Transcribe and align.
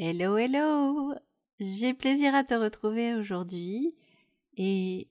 Hello, 0.00 0.36
hello 0.36 1.12
J'ai 1.58 1.92
plaisir 1.92 2.32
à 2.32 2.44
te 2.44 2.54
retrouver 2.54 3.16
aujourd'hui 3.16 3.96
et 4.56 5.08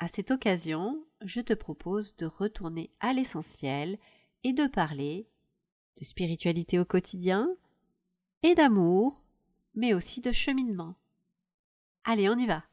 à 0.00 0.08
cette 0.08 0.32
occasion, 0.32 1.04
je 1.24 1.40
te 1.40 1.52
propose 1.52 2.16
de 2.16 2.26
retourner 2.26 2.90
à 2.98 3.12
l'essentiel 3.12 3.96
et 4.42 4.52
de 4.52 4.66
parler 4.66 5.28
de 6.00 6.04
spiritualité 6.04 6.80
au 6.80 6.84
quotidien 6.84 7.48
et 8.42 8.56
d'amour, 8.56 9.22
mais 9.76 9.94
aussi 9.94 10.20
de 10.20 10.32
cheminement. 10.32 10.96
Allez, 12.02 12.28
on 12.28 12.36
y 12.36 12.46
va 12.46 12.64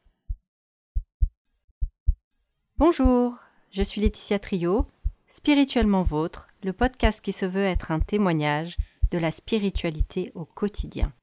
Bonjour, 2.77 3.37
je 3.69 3.83
suis 3.83 4.01
Laetitia 4.01 4.39
Trio, 4.39 4.87
Spirituellement 5.27 6.01
Vôtre, 6.01 6.47
le 6.63 6.73
podcast 6.73 7.23
qui 7.23 7.33
se 7.33 7.45
veut 7.45 7.65
être 7.65 7.91
un 7.91 7.99
témoignage 7.99 8.77
de 9.11 9.19
la 9.19 9.29
spiritualité 9.29 10.31
au 10.33 10.45
quotidien. 10.45 11.13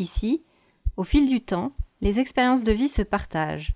Ici, 0.00 0.42
au 0.96 1.04
fil 1.04 1.28
du 1.28 1.42
temps, 1.42 1.72
les 2.00 2.20
expériences 2.20 2.64
de 2.64 2.72
vie 2.72 2.88
se 2.88 3.02
partagent, 3.02 3.74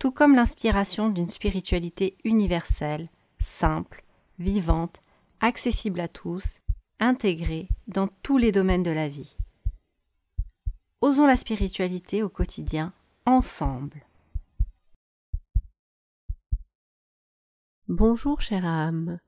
tout 0.00 0.10
comme 0.10 0.34
l'inspiration 0.34 1.10
d'une 1.10 1.28
spiritualité 1.28 2.18
universelle, 2.24 3.08
simple, 3.38 4.02
vivante, 4.40 5.00
accessible 5.38 6.00
à 6.00 6.08
tous, 6.08 6.58
intégrée 6.98 7.68
dans 7.86 8.08
tous 8.24 8.36
les 8.36 8.50
domaines 8.50 8.82
de 8.82 8.90
la 8.90 9.06
vie. 9.06 9.36
Osons 11.02 11.26
la 11.26 11.36
spiritualité 11.36 12.24
au 12.24 12.28
quotidien 12.28 12.92
ensemble. 13.24 14.04
Bonjour 17.86 18.40
chère 18.40 18.66
âme. 18.66 19.20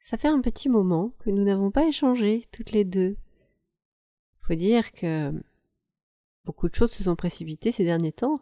Ça 0.00 0.16
fait 0.16 0.26
un 0.26 0.40
petit 0.40 0.68
moment 0.68 1.12
que 1.20 1.30
nous 1.30 1.44
n'avons 1.44 1.70
pas 1.70 1.86
échangé 1.86 2.48
toutes 2.50 2.72
les 2.72 2.84
deux. 2.84 3.16
Faut 4.42 4.54
dire 4.56 4.90
que 4.90 5.32
beaucoup 6.44 6.68
de 6.68 6.74
choses 6.74 6.92
se 6.92 7.04
sont 7.04 7.16
précipitées 7.16 7.72
ces 7.72 7.84
derniers 7.84 8.12
temps, 8.12 8.40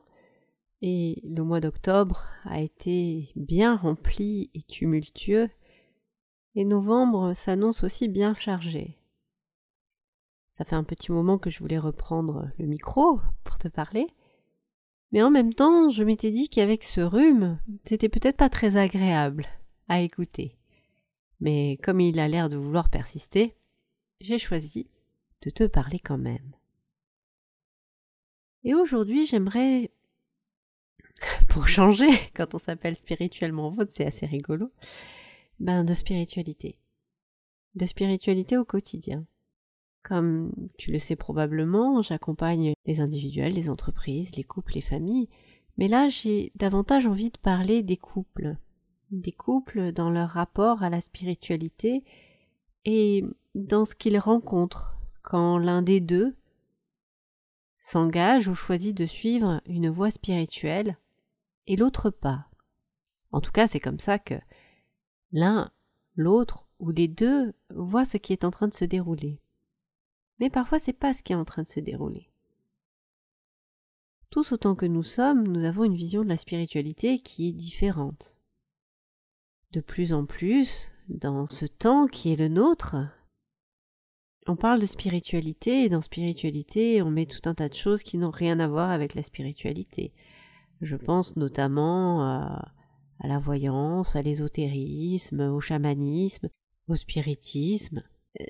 et 0.80 1.20
le 1.24 1.42
mois 1.42 1.60
d'octobre 1.60 2.24
a 2.44 2.60
été 2.60 3.30
bien 3.34 3.76
rempli 3.76 4.50
et 4.54 4.62
tumultueux, 4.62 5.50
et 6.54 6.64
novembre 6.64 7.34
s'annonce 7.34 7.84
aussi 7.84 8.08
bien 8.08 8.34
chargé. 8.34 8.98
Ça 10.52 10.64
fait 10.64 10.76
un 10.76 10.84
petit 10.84 11.12
moment 11.12 11.38
que 11.38 11.50
je 11.50 11.60
voulais 11.60 11.78
reprendre 11.78 12.50
le 12.58 12.66
micro 12.66 13.20
pour 13.44 13.58
te 13.58 13.68
parler, 13.68 14.06
mais 15.12 15.22
en 15.22 15.30
même 15.30 15.54
temps 15.54 15.88
je 15.88 16.04
m'étais 16.04 16.30
dit 16.30 16.48
qu'avec 16.48 16.84
ce 16.84 17.00
rhume, 17.00 17.60
c'était 17.84 18.08
peut-être 18.08 18.36
pas 18.36 18.50
très 18.50 18.76
agréable 18.76 19.46
à 19.88 20.00
écouter. 20.00 20.56
Mais 21.40 21.78
comme 21.82 22.00
il 22.00 22.18
a 22.18 22.28
l'air 22.28 22.48
de 22.48 22.56
vouloir 22.56 22.90
persister, 22.90 23.54
j'ai 24.20 24.38
choisi 24.38 24.90
de 25.42 25.50
te 25.50 25.64
parler 25.64 26.00
quand 26.00 26.18
même. 26.18 26.57
Et 28.64 28.74
aujourd'hui, 28.74 29.26
j'aimerais, 29.26 29.90
pour 31.48 31.68
changer, 31.68 32.08
quand 32.34 32.54
on 32.54 32.58
s'appelle 32.58 32.96
spirituellement 32.96 33.68
vôtre, 33.68 33.92
c'est 33.94 34.06
assez 34.06 34.26
rigolo, 34.26 34.70
ben 35.60 35.84
de 35.84 35.94
spiritualité. 35.94 36.78
De 37.74 37.86
spiritualité 37.86 38.56
au 38.56 38.64
quotidien. 38.64 39.24
Comme 40.02 40.52
tu 40.78 40.90
le 40.90 40.98
sais 40.98 41.16
probablement, 41.16 42.02
j'accompagne 42.02 42.72
les 42.86 43.00
individuels, 43.00 43.52
les 43.52 43.68
entreprises, 43.68 44.34
les 44.36 44.44
couples, 44.44 44.74
les 44.74 44.80
familles, 44.80 45.28
mais 45.76 45.88
là 45.88 46.08
j'ai 46.08 46.50
davantage 46.54 47.06
envie 47.06 47.30
de 47.30 47.38
parler 47.38 47.82
des 47.82 47.96
couples. 47.96 48.56
Des 49.10 49.32
couples 49.32 49.92
dans 49.92 50.10
leur 50.10 50.30
rapport 50.30 50.82
à 50.82 50.90
la 50.90 51.00
spiritualité 51.00 52.04
et 52.84 53.24
dans 53.54 53.84
ce 53.84 53.94
qu'ils 53.94 54.18
rencontrent 54.18 54.96
quand 55.22 55.58
l'un 55.58 55.82
des 55.82 56.00
deux 56.00 56.34
s'engage 57.80 58.48
ou 58.48 58.54
choisit 58.54 58.96
de 58.96 59.06
suivre 59.06 59.60
une 59.66 59.88
voie 59.88 60.10
spirituelle 60.10 60.98
et 61.66 61.76
l'autre 61.76 62.10
pas. 62.10 62.48
En 63.30 63.40
tout 63.40 63.52
cas, 63.52 63.66
c'est 63.66 63.80
comme 63.80 64.00
ça 64.00 64.18
que 64.18 64.34
l'un, 65.32 65.70
l'autre 66.16 66.66
ou 66.78 66.90
les 66.90 67.08
deux 67.08 67.52
voient 67.70 68.04
ce 68.04 68.16
qui 68.16 68.32
est 68.32 68.44
en 68.44 68.50
train 68.50 68.68
de 68.68 68.74
se 68.74 68.84
dérouler. 68.84 69.40
Mais 70.38 70.50
parfois, 70.50 70.78
c'est 70.78 70.92
pas 70.92 71.12
ce 71.12 71.22
qui 71.22 71.32
est 71.32 71.36
en 71.36 71.44
train 71.44 71.62
de 71.62 71.68
se 71.68 71.80
dérouler. 71.80 72.30
Tous 74.30 74.52
autant 74.52 74.74
que 74.74 74.86
nous 74.86 75.02
sommes, 75.02 75.46
nous 75.48 75.64
avons 75.64 75.84
une 75.84 75.96
vision 75.96 76.22
de 76.22 76.28
la 76.28 76.36
spiritualité 76.36 77.20
qui 77.20 77.48
est 77.48 77.52
différente. 77.52 78.36
De 79.72 79.80
plus 79.80 80.12
en 80.12 80.26
plus, 80.26 80.90
dans 81.08 81.46
ce 81.46 81.66
temps 81.66 82.06
qui 82.06 82.32
est 82.32 82.36
le 82.36 82.48
nôtre, 82.48 82.96
on 84.48 84.56
parle 84.56 84.80
de 84.80 84.86
spiritualité 84.86 85.84
et 85.84 85.88
dans 85.90 86.00
spiritualité, 86.00 87.02
on 87.02 87.10
met 87.10 87.26
tout 87.26 87.46
un 87.48 87.54
tas 87.54 87.68
de 87.68 87.74
choses 87.74 88.02
qui 88.02 88.16
n'ont 88.16 88.30
rien 88.30 88.58
à 88.60 88.66
voir 88.66 88.90
avec 88.90 89.14
la 89.14 89.22
spiritualité. 89.22 90.12
Je 90.80 90.96
pense 90.96 91.36
notamment 91.36 92.22
à, 92.22 92.72
la 93.22 93.38
voyance, 93.38 94.16
à 94.16 94.22
l'ésotérisme, 94.22 95.40
au 95.40 95.60
chamanisme, 95.60 96.48
au 96.88 96.94
spiritisme. 96.94 98.02
Euh, 98.40 98.44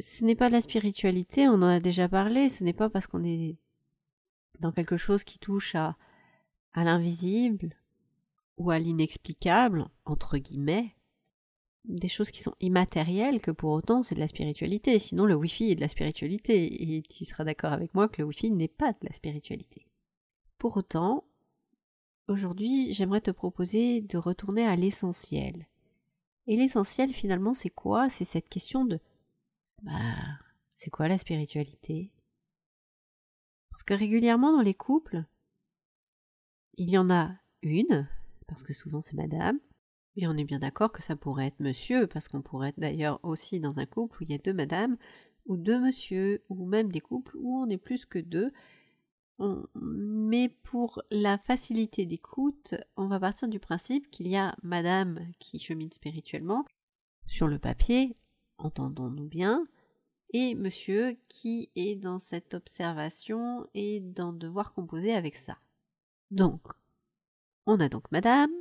ce 0.00 0.24
n'est 0.24 0.34
pas 0.34 0.48
de 0.48 0.54
la 0.54 0.60
spiritualité, 0.62 1.48
on 1.48 1.54
en 1.54 1.62
a 1.62 1.80
déjà 1.80 2.08
parlé, 2.08 2.48
ce 2.48 2.64
n'est 2.64 2.72
pas 2.72 2.88
parce 2.88 3.06
qu'on 3.06 3.24
est 3.24 3.58
dans 4.60 4.72
quelque 4.72 4.96
chose 4.96 5.22
qui 5.22 5.38
touche 5.38 5.74
à, 5.74 5.96
à 6.72 6.84
l'invisible 6.84 7.76
ou 8.56 8.70
à 8.70 8.78
l'inexplicable, 8.78 9.88
entre 10.06 10.38
guillemets, 10.38 10.94
des 11.84 12.08
choses 12.08 12.30
qui 12.30 12.40
sont 12.40 12.54
immatérielles 12.60 13.40
que 13.40 13.50
pour 13.50 13.70
autant 13.72 14.02
c'est 14.02 14.14
de 14.14 14.20
la 14.20 14.28
spiritualité. 14.28 14.98
Sinon 14.98 15.26
le 15.26 15.34
Wi-Fi 15.34 15.72
est 15.72 15.74
de 15.74 15.80
la 15.80 15.88
spiritualité 15.88 16.96
et 16.96 17.02
tu 17.02 17.24
seras 17.24 17.44
d'accord 17.44 17.72
avec 17.72 17.94
moi 17.94 18.08
que 18.08 18.22
le 18.22 18.28
Wi-Fi 18.28 18.50
n'est 18.50 18.68
pas 18.68 18.92
de 18.92 18.98
la 19.02 19.12
spiritualité. 19.12 19.86
Pour 20.58 20.76
autant, 20.76 21.24
aujourd'hui 22.28 22.92
j'aimerais 22.92 23.20
te 23.20 23.32
proposer 23.32 24.00
de 24.00 24.18
retourner 24.18 24.64
à 24.64 24.76
l'essentiel. 24.76 25.66
Et 26.46 26.56
l'essentiel 26.56 27.12
finalement 27.12 27.54
c'est 27.54 27.70
quoi? 27.70 28.08
C'est 28.08 28.24
cette 28.24 28.48
question 28.48 28.84
de 28.84 29.00
bah 29.82 30.14
c'est 30.76 30.90
quoi 30.90 31.08
la 31.08 31.18
spiritualité? 31.18 32.12
Parce 33.70 33.82
que 33.82 33.94
régulièrement 33.94 34.52
dans 34.52 34.62
les 34.62 34.74
couples, 34.74 35.24
il 36.74 36.90
y 36.90 36.98
en 36.98 37.10
a 37.10 37.30
une, 37.62 38.08
parce 38.46 38.62
que 38.62 38.72
souvent 38.72 39.00
c'est 39.00 39.16
madame, 39.16 39.58
et 40.16 40.26
on 40.26 40.34
est 40.34 40.44
bien 40.44 40.58
d'accord 40.58 40.92
que 40.92 41.02
ça 41.02 41.16
pourrait 41.16 41.46
être 41.46 41.60
monsieur, 41.60 42.06
parce 42.06 42.28
qu'on 42.28 42.42
pourrait 42.42 42.70
être 42.70 42.80
d'ailleurs 42.80 43.20
aussi 43.22 43.60
dans 43.60 43.78
un 43.78 43.86
couple 43.86 44.22
où 44.22 44.24
il 44.24 44.30
y 44.30 44.34
a 44.34 44.38
deux 44.38 44.52
madames, 44.52 44.96
ou 45.46 45.56
deux 45.56 45.80
monsieur, 45.80 46.44
ou 46.48 46.66
même 46.66 46.92
des 46.92 47.00
couples 47.00 47.36
où 47.38 47.56
on 47.56 47.68
est 47.68 47.78
plus 47.78 48.04
que 48.04 48.18
deux. 48.18 48.52
Mais 49.74 50.48
pour 50.48 51.02
la 51.10 51.36
facilité 51.38 52.06
d'écoute, 52.06 52.74
on 52.96 53.08
va 53.08 53.18
partir 53.18 53.48
du 53.48 53.58
principe 53.58 54.10
qu'il 54.10 54.28
y 54.28 54.36
a 54.36 54.54
madame 54.62 55.26
qui 55.40 55.58
chemine 55.58 55.90
spirituellement, 55.90 56.64
sur 57.26 57.48
le 57.48 57.58
papier, 57.58 58.16
entendons-nous 58.58 59.26
bien, 59.26 59.66
et 60.32 60.54
monsieur 60.54 61.16
qui 61.28 61.70
est 61.74 61.96
dans 61.96 62.18
cette 62.18 62.54
observation 62.54 63.66
et 63.74 64.00
dans 64.00 64.32
devoir 64.32 64.74
composer 64.74 65.12
avec 65.12 65.36
ça. 65.36 65.58
Donc, 66.30 66.62
on 67.66 67.80
a 67.80 67.88
donc 67.88 68.10
madame 68.12 68.52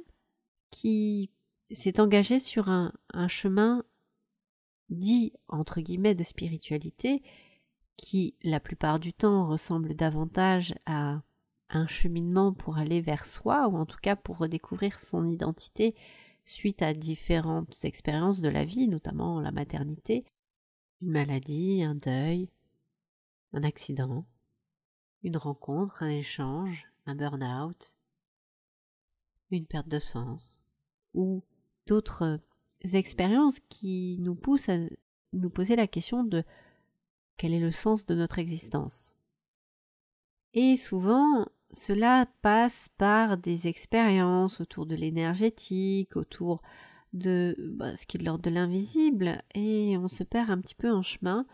qui 0.71 1.29
s'est 1.73 1.99
engagé 1.99 2.39
sur 2.39 2.69
un, 2.69 2.93
un 3.13 3.27
chemin 3.27 3.83
dit 4.89 5.33
entre 5.47 5.81
guillemets 5.81 6.15
de 6.15 6.23
spiritualité 6.23 7.23
qui 7.97 8.35
la 8.43 8.59
plupart 8.59 8.99
du 8.99 9.13
temps 9.13 9.47
ressemble 9.47 9.95
davantage 9.95 10.73
à 10.85 11.21
un 11.69 11.87
cheminement 11.87 12.53
pour 12.53 12.77
aller 12.77 13.01
vers 13.01 13.25
soi 13.25 13.67
ou 13.67 13.77
en 13.77 13.85
tout 13.85 13.99
cas 14.01 14.15
pour 14.15 14.37
redécouvrir 14.37 14.99
son 14.99 15.29
identité 15.29 15.95
suite 16.45 16.81
à 16.81 16.93
différentes 16.93 17.85
expériences 17.85 18.41
de 18.41 18.49
la 18.49 18.65
vie, 18.65 18.87
notamment 18.87 19.39
la 19.39 19.51
maternité, 19.51 20.25
une 21.01 21.11
maladie, 21.11 21.83
un 21.83 21.95
deuil, 21.95 22.49
un 23.53 23.63
accident, 23.63 24.25
une 25.23 25.37
rencontre, 25.37 26.03
un 26.03 26.09
échange, 26.09 26.87
un 27.05 27.15
burn-out, 27.15 27.95
une 29.51 29.65
perte 29.65 29.87
de 29.87 29.99
sens, 29.99 30.63
ou 31.13 31.43
d'autres 31.91 32.39
expériences 32.93 33.59
qui 33.59 34.17
nous 34.21 34.33
poussent 34.33 34.69
à 34.69 34.77
nous 35.33 35.49
poser 35.49 35.75
la 35.75 35.87
question 35.87 36.23
de 36.23 36.45
quel 37.35 37.53
est 37.53 37.59
le 37.59 37.71
sens 37.71 38.05
de 38.05 38.15
notre 38.15 38.39
existence. 38.39 39.13
Et 40.53 40.77
souvent, 40.77 41.47
cela 41.71 42.27
passe 42.41 42.87
par 42.97 43.37
des 43.37 43.67
expériences 43.67 44.61
autour 44.61 44.85
de 44.85 44.95
l'énergétique, 44.95 46.15
autour 46.15 46.61
de 47.11 47.57
bah, 47.75 47.93
ce 47.97 48.05
qui 48.05 48.15
est 48.15 48.21
de 48.21 48.25
l'ordre 48.25 48.43
de 48.43 48.49
l'invisible, 48.49 49.43
et 49.53 49.97
on 49.97 50.07
se 50.07 50.23
perd 50.23 50.49
un 50.49 50.61
petit 50.61 50.75
peu 50.75 50.89
en 50.91 51.01
chemin, 51.01 51.45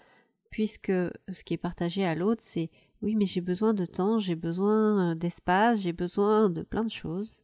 puisque 0.52 0.92
ce 0.92 1.44
qui 1.44 1.56
est 1.56 1.58
partagé 1.58 2.06
à 2.06 2.14
l'autre, 2.14 2.44
c'est 2.44 2.70
oui, 3.02 3.16
mais 3.16 3.26
j'ai 3.26 3.42
besoin 3.42 3.74
de 3.74 3.86
temps, 3.86 4.20
j'ai 4.20 4.36
besoin 4.36 5.16
d'espace, 5.16 5.82
j'ai 5.82 5.94
besoin 5.94 6.50
de 6.50 6.62
plein 6.62 6.84
de 6.84 6.92
choses 6.92 7.42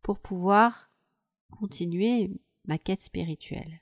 pour 0.00 0.18
pouvoir 0.18 0.87
continuer 1.50 2.30
ma 2.66 2.78
quête 2.78 3.02
spirituelle. 3.02 3.80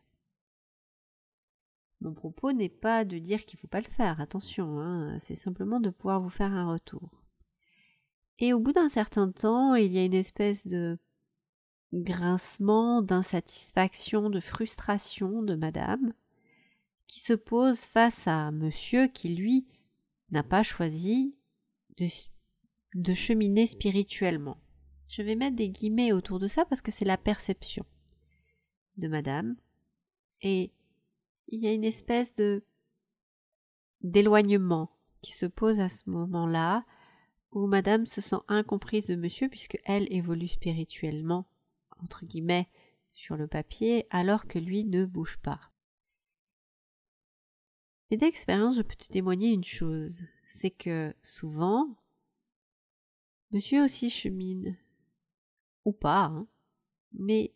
Mon 2.01 2.13
propos 2.13 2.53
n'est 2.53 2.69
pas 2.69 3.05
de 3.05 3.19
dire 3.19 3.45
qu'il 3.45 3.57
ne 3.57 3.61
faut 3.63 3.69
pas 3.69 3.81
le 3.81 3.89
faire, 3.89 4.21
attention, 4.21 4.81
hein, 4.81 5.19
c'est 5.19 5.35
simplement 5.35 5.81
de 5.81 5.91
pouvoir 5.91 6.21
vous 6.21 6.29
faire 6.29 6.53
un 6.53 6.71
retour. 6.71 7.25
Et 8.39 8.53
au 8.53 8.61
bout 8.61 8.73
d'un 8.73 8.91
certain 8.91 9.31
temps, 9.31 9.75
il 9.75 9.93
y 9.93 9.99
a 9.99 10.05
une 10.05 10.15
espèce 10.15 10.67
de 10.67 10.99
grincement, 11.95 13.01
d'insatisfaction, 13.01 14.29
de 14.29 14.41
frustration 14.41 15.43
de 15.43 15.55
madame, 15.55 16.13
qui 17.07 17.21
se 17.21 17.33
pose 17.33 17.81
face 17.81 18.27
à 18.27 18.51
monsieur 18.51 19.07
qui, 19.07 19.35
lui, 19.35 19.67
n'a 20.31 20.43
pas 20.43 20.63
choisi 20.63 21.35
de, 21.97 22.07
de 22.95 23.15
cheminer 23.15 23.65
spirituellement. 23.67 24.59
Je 25.09 25.23
vais 25.23 25.37
mettre 25.37 25.57
des 25.57 25.69
guillemets 25.69 26.13
autour 26.13 26.39
de 26.39 26.47
ça 26.47 26.65
parce 26.65 26.83
que 26.83 26.91
c'est 26.91 27.05
la 27.05 27.17
perception 27.17 27.85
de 28.97 29.09
madame. 29.09 29.57
Et 30.43 30.73
il 31.49 31.61
y 31.61 31.67
a 31.67 31.73
une 31.73 31.85
espèce 31.85 32.35
de 32.35 32.65
d'éloignement 34.03 34.91
qui 35.23 35.33
se 35.33 35.47
pose 35.47 35.81
à 35.81 35.89
ce 35.89 36.09
moment-là 36.11 36.85
où 37.51 37.67
madame 37.67 38.05
se 38.05 38.21
sent 38.21 38.37
incomprise 38.47 39.07
de 39.07 39.17
monsieur 39.17 39.49
puisque 39.49 39.81
elle 39.85 40.13
évolue 40.13 40.49
spirituellement 40.49 41.49
entre 42.03 42.27
guillemets 42.27 42.69
sur 43.15 43.37
le 43.37 43.47
papier 43.47 44.07
alors 44.11 44.47
que 44.47 44.59
lui 44.59 44.85
ne 44.85 45.07
bouge 45.07 45.39
pas. 45.39 45.73
Et 48.11 48.17
d'expérience, 48.17 48.77
je 48.77 48.83
peux 48.83 48.95
te 48.95 49.09
témoigner 49.09 49.53
une 49.53 49.65
chose, 49.65 50.23
c'est 50.47 50.71
que 50.71 51.13
souvent, 51.23 51.97
monsieur 53.51 53.83
aussi 53.83 54.11
chemine, 54.11 54.77
ou 55.87 55.93
pas, 55.93 56.25
hein, 56.25 56.47
mais 57.15 57.55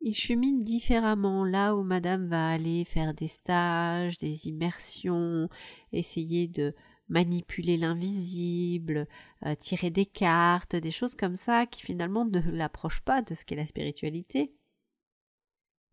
il 0.00 0.14
chemine 0.14 0.64
différemment 0.64 1.44
là 1.44 1.76
où 1.76 1.82
madame 1.82 2.28
va 2.28 2.50
aller 2.50 2.84
faire 2.84 3.14
des 3.14 3.28
stages, 3.28 4.18
des 4.18 4.48
immersions, 4.48 5.48
essayer 5.92 6.48
de 6.48 6.74
manipuler 7.08 7.76
l'invisible, 7.76 9.06
euh, 9.46 9.54
tirer 9.54 9.90
des 9.90 10.06
cartes, 10.06 10.74
des 10.74 10.90
choses 10.90 11.14
comme 11.14 11.36
ça 11.36 11.66
qui 11.66 11.82
finalement 11.82 12.24
ne 12.24 12.40
l'approchent 12.50 13.02
pas 13.02 13.22
de 13.22 13.34
ce 13.34 13.44
qu'est 13.44 13.56
la 13.56 13.66
spiritualité. 13.66 14.54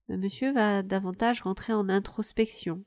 Mais 0.07 0.17
monsieur 0.17 0.51
va 0.53 0.81
davantage 0.81 1.41
rentrer 1.41 1.73
en 1.73 1.87
introspection, 1.87 2.83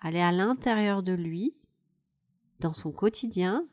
aller 0.00 0.20
à 0.20 0.30
l'intérieur 0.30 1.02
de 1.02 1.12
lui, 1.12 1.56
dans 2.60 2.72
son 2.72 2.92
quotidien. 2.92 3.66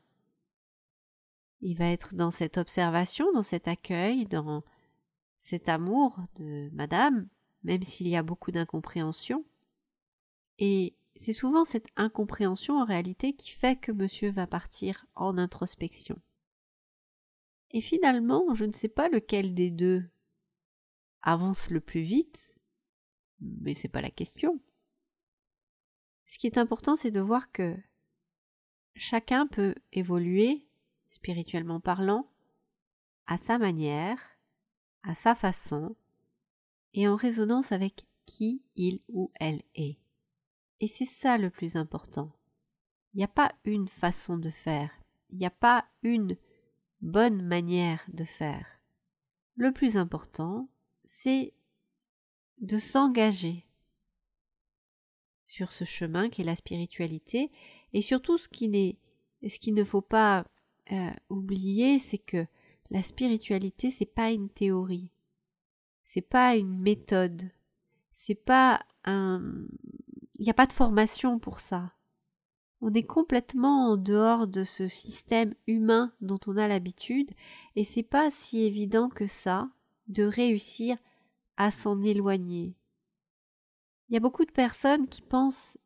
Il 1.65 1.77
va 1.77 1.86
être 1.86 2.13
dans 2.13 2.30
cette 2.30 2.57
observation, 2.57 3.31
dans 3.31 3.42
cet 3.42 3.69
accueil, 3.69 4.25
dans 4.25 4.65
cet 5.39 5.69
amour 5.69 6.19
de 6.36 6.69
madame, 6.74 7.30
même 7.63 7.83
s'il 7.83 8.10
y 8.10 8.18
a 8.18 8.21
beaucoup 8.21 8.51
d'incompréhension. 8.51 9.45
Et 10.60 10.98
c'est 11.15 11.31
souvent 11.31 11.63
cette 11.63 11.88
incompréhension 11.95 12.77
en 12.77 12.83
réalité 12.83 13.33
qui 13.33 13.51
fait 13.51 13.77
que 13.77 13.94
monsieur 13.94 14.30
va 14.30 14.45
partir 14.45 15.06
en 15.15 15.38
introspection. 15.38 16.21
Et 17.71 17.80
finalement, 17.80 18.54
je 18.54 18.65
ne 18.65 18.74
sais 18.74 18.89
pas 18.89 19.07
lequel 19.07 19.56
des 19.56 19.71
deux 19.71 20.04
avance 21.21 21.69
le 21.69 21.80
plus 21.80 22.01
vite, 22.01 22.57
mais 23.39 23.74
c'est 23.74 23.88
pas 23.88 24.01
la 24.01 24.12
question. 24.12 24.60
Ce 26.25 26.38
qui 26.38 26.45
est 26.45 26.57
important, 26.57 26.98
c'est 26.98 27.10
de 27.10 27.21
voir 27.21 27.54
que 27.54 27.77
chacun 28.95 29.48
peut 29.48 29.75
évoluer, 29.94 30.68
spirituellement 31.13 31.80
parlant, 31.80 32.27
à 33.27 33.38
sa 33.38 33.60
manière, 33.60 34.18
à 35.04 35.13
sa 35.13 35.36
façon, 35.36 35.95
et 36.94 37.07
en 37.07 37.15
résonance 37.15 37.71
avec 37.71 38.06
qui 38.25 38.63
il 38.75 39.00
ou 39.10 39.31
elle 39.36 39.62
est. 39.75 40.00
Et 40.80 40.88
c'est 40.88 41.06
ça 41.06 41.38
le 41.38 41.50
plus 41.50 41.75
important. 41.75 42.31
Il 43.13 43.18
n'y 43.18 43.24
a 43.24 43.27
pas 43.30 43.54
une 43.63 43.88
façon 43.88 44.38
de 44.38 44.50
faire, 44.50 44.92
il 45.30 45.38
n'y 45.38 45.45
a 45.45 45.51
pas 45.51 45.86
une 46.01 46.36
bonne 47.01 47.44
manière 47.44 48.04
de 48.12 48.24
faire. 48.24 48.65
Le 49.56 49.71
plus 49.71 49.98
important, 49.98 50.68
c'est 51.06 51.54
de 52.57 52.80
s'engager 52.80 53.68
sur 55.45 55.71
ce 55.71 55.83
chemin 55.83 56.30
qui 56.30 56.42
est 56.42 56.45
la 56.45 56.56
spiritualité 56.56 57.51
et 57.94 58.01
surtout 58.01 58.39
ce 58.39 58.50
qui 58.50 58.98
ce 59.48 59.60
qu'il 59.60 59.75
ne 59.75 59.83
faut 59.83 60.01
pas 60.01 60.48
euh, 60.91 61.12
oublier 61.30 62.00
c'est 62.00 62.18
que 62.18 62.45
la 62.91 63.01
spiritualité 63.01 63.89
c'est 63.89 64.06
pas 64.06 64.31
une 64.31 64.50
théorie 64.50 65.12
c'est 66.03 66.21
pas 66.21 66.56
une 66.56 66.77
méthode 66.77 67.50
c'est 68.12 68.35
pas 68.35 68.85
un 69.06 69.41
il 70.44 70.47
n'y 70.47 70.51
a 70.51 70.56
pas 70.56 70.68
de 70.68 70.74
formation 70.74 71.39
pour 71.39 71.62
ça. 71.62 71.94
On 72.81 72.94
est 72.94 73.06
complètement 73.06 73.91
en 73.91 73.97
dehors 73.97 74.45
de 74.45 74.65
ce 74.65 74.89
système 74.89 75.53
humain 75.68 76.12
dont 76.19 76.39
on 76.47 76.57
a 76.57 76.68
l'habitude 76.68 77.31
et 77.77 77.86
c'est 77.86 78.03
pas 78.03 78.29
si 78.29 78.63
évident 78.63 79.07
que 79.07 79.25
ça 79.25 79.69
de 80.07 80.25
réussir 80.25 80.97
à 81.56 81.71
s'en 81.71 82.01
éloigner. 82.01 82.75
Il 84.09 84.15
y 84.15 84.18
a 84.18 84.19
beaucoup 84.19 84.44
de 84.44 84.51
personnes 84.51 85.07
qui 85.07 85.21
pensent 85.21 85.77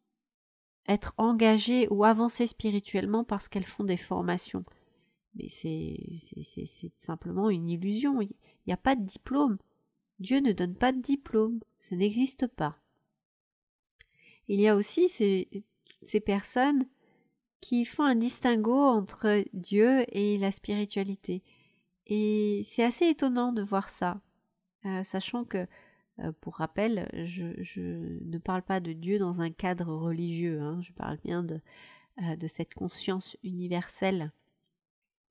être 0.88 1.14
engagées 1.18 1.88
ou 1.92 2.04
avancer 2.04 2.48
spirituellement 2.48 3.24
parce 3.24 3.48
qu'elles 3.48 3.64
font 3.64 3.84
des 3.84 3.96
formations. 3.96 4.66
Mais 5.38 5.50
c'est, 5.50 6.92
simplement 6.96 7.50
une 7.50 7.70
illusion. 7.70 8.22
Il 8.22 8.34
n'y 8.66 8.74
a 8.74 8.78
pas 8.78 8.96
de 8.96 9.06
diplôme. 9.06 9.58
Dieu 10.20 10.40
ne 10.40 10.52
donne 10.52 10.76
pas 10.76 10.92
de 10.92 11.02
diplôme. 11.02 11.60
Ça 11.78 11.96
n'existe 11.96 12.48
pas 12.48 12.80
il 14.48 14.62
y 14.62 14.68
a 14.68 14.76
aussi 14.76 15.10
ces, 15.10 16.20
personnes 16.22 16.86
qui 17.62 17.86
font 17.86 18.04
un 18.04 18.16
distinguo 18.16 18.76
entre 18.76 19.44
Dieu 19.54 20.06
et 20.10 20.38
la 20.38 20.52
spiritualité. 20.52 21.44
Et 22.06 22.64
c'est 22.66 22.84
assez 22.84 23.08
étonnant 23.08 23.52
de 23.52 23.62
voir 23.62 23.90
ça, 23.90 24.22
euh, 24.86 25.04
sachant 25.04 25.44
que, 25.44 25.68
euh, 26.20 26.32
pour 26.40 26.58
rappel, 26.58 27.10
je, 27.14 28.24
ne 28.24 28.38
parle 28.38 28.62
pas 28.62 28.80
de 28.80 28.94
Dieu 28.94 29.20
dans 29.20 29.42
un 29.42 29.52
cadre 29.52 29.94
religieux, 29.94 30.62
hein, 30.62 30.80
je 30.82 30.94
parle 30.94 31.18
bien 31.26 31.44
de, 31.44 31.60
euh, 32.22 32.36
de 32.38 32.48
cette 32.48 32.74
conscience 32.74 33.36
universelle 33.44 34.32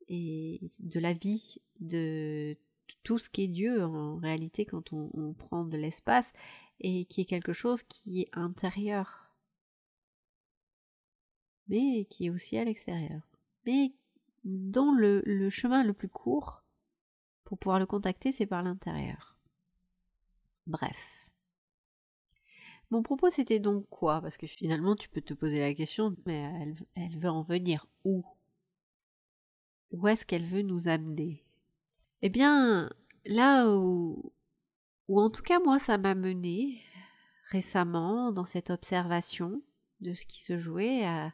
et 0.09 0.61
de 0.81 1.01
la 1.01 1.13
vie, 1.13 1.59
de 1.81 2.57
tout 3.03 3.19
ce 3.19 3.31
qui 3.31 3.45
est 3.45 3.49
Dieu 3.49 3.85
en 3.85 4.17
réalité 4.17 4.65
quand 4.65 4.93
on, 4.93 5.33
prend 5.35 5.65
de 5.65 5.77
l'espace 5.77 6.33
et 6.81 7.05
qui 7.07 7.23
est 7.23 7.27
quelque 7.27 7.53
chose 7.53 7.83
qui 7.85 8.23
est 8.23 8.29
intérieur, 8.33 9.31
mais 11.69 12.05
qui 12.11 12.27
est 12.27 12.31
aussi 12.31 12.59
à 12.59 12.65
l'extérieur, 12.65 13.23
mais 13.65 13.93
dont 14.45 14.93
le, 14.93 15.51
chemin 15.51 15.83
le 15.83 15.93
plus 15.93 16.09
court 16.09 16.63
pour 17.45 17.59
pouvoir 17.59 17.79
le 17.79 17.87
contacter, 17.87 18.33
c'est 18.33 18.47
par 18.47 18.63
l'intérieur. 18.63 19.37
Bref. 20.67 21.29
Mon 22.91 23.03
propos 23.03 23.31
c'était 23.31 23.59
donc 23.59 23.89
quoi? 23.89 24.21
Parce 24.21 24.37
que 24.37 24.47
finalement 24.47 24.95
tu 24.95 25.09
peux 25.09 25.21
te 25.21 25.35
poser 25.35 25.59
la 25.59 25.75
question, 25.75 26.15
mais 26.25 26.77
elle 26.95 27.19
veut 27.19 27.31
en 27.31 27.43
venir 27.43 27.89
où? 28.05 28.25
Où 29.93 30.09
est-ce 30.09 30.27
qu'elle 30.27 30.45
veut 30.45 30.63
nous 30.63 30.89
amener. 30.89 31.45
Eh 32.23 32.29
bien, 32.29 32.91
là 33.25 33.71
où, 33.71 34.33
ou 35.09 35.21
en 35.21 35.31
tout 35.31 35.43
cas 35.43 35.59
moi 35.61 35.79
ça 35.79 35.99
m'a 35.99 36.15
mené 36.15 36.81
récemment 37.51 38.33
dans 38.33 38.45
cette 38.45 38.71
observation 38.71 39.63
de 40.01 40.13
ce 40.13 40.27
qui 40.27 40.41
se 40.41 40.57
jouait 40.57 41.05
à, 41.05 41.33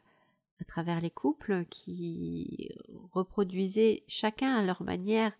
travers 0.65 1.01
les 1.01 1.11
couples 1.11 1.65
qui 1.65 2.69
reproduisaient 3.11 4.05
chacun 4.07 4.55
à 4.55 4.63
leur 4.63 4.81
manière 4.81 5.33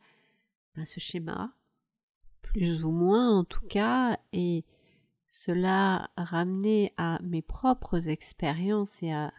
ben, 0.75 0.85
ce 0.85 0.99
schéma, 0.99 1.53
plus 2.41 2.83
ou 2.83 2.91
moins 2.91 3.39
en 3.39 3.45
tout 3.45 3.65
cas, 3.67 4.19
et 4.33 4.65
cela 5.29 6.09
ramenait 6.17 6.93
à 6.97 7.19
mes 7.23 7.41
propres 7.41 8.09
expériences 8.09 9.01
et 9.01 9.13
à 9.13 9.33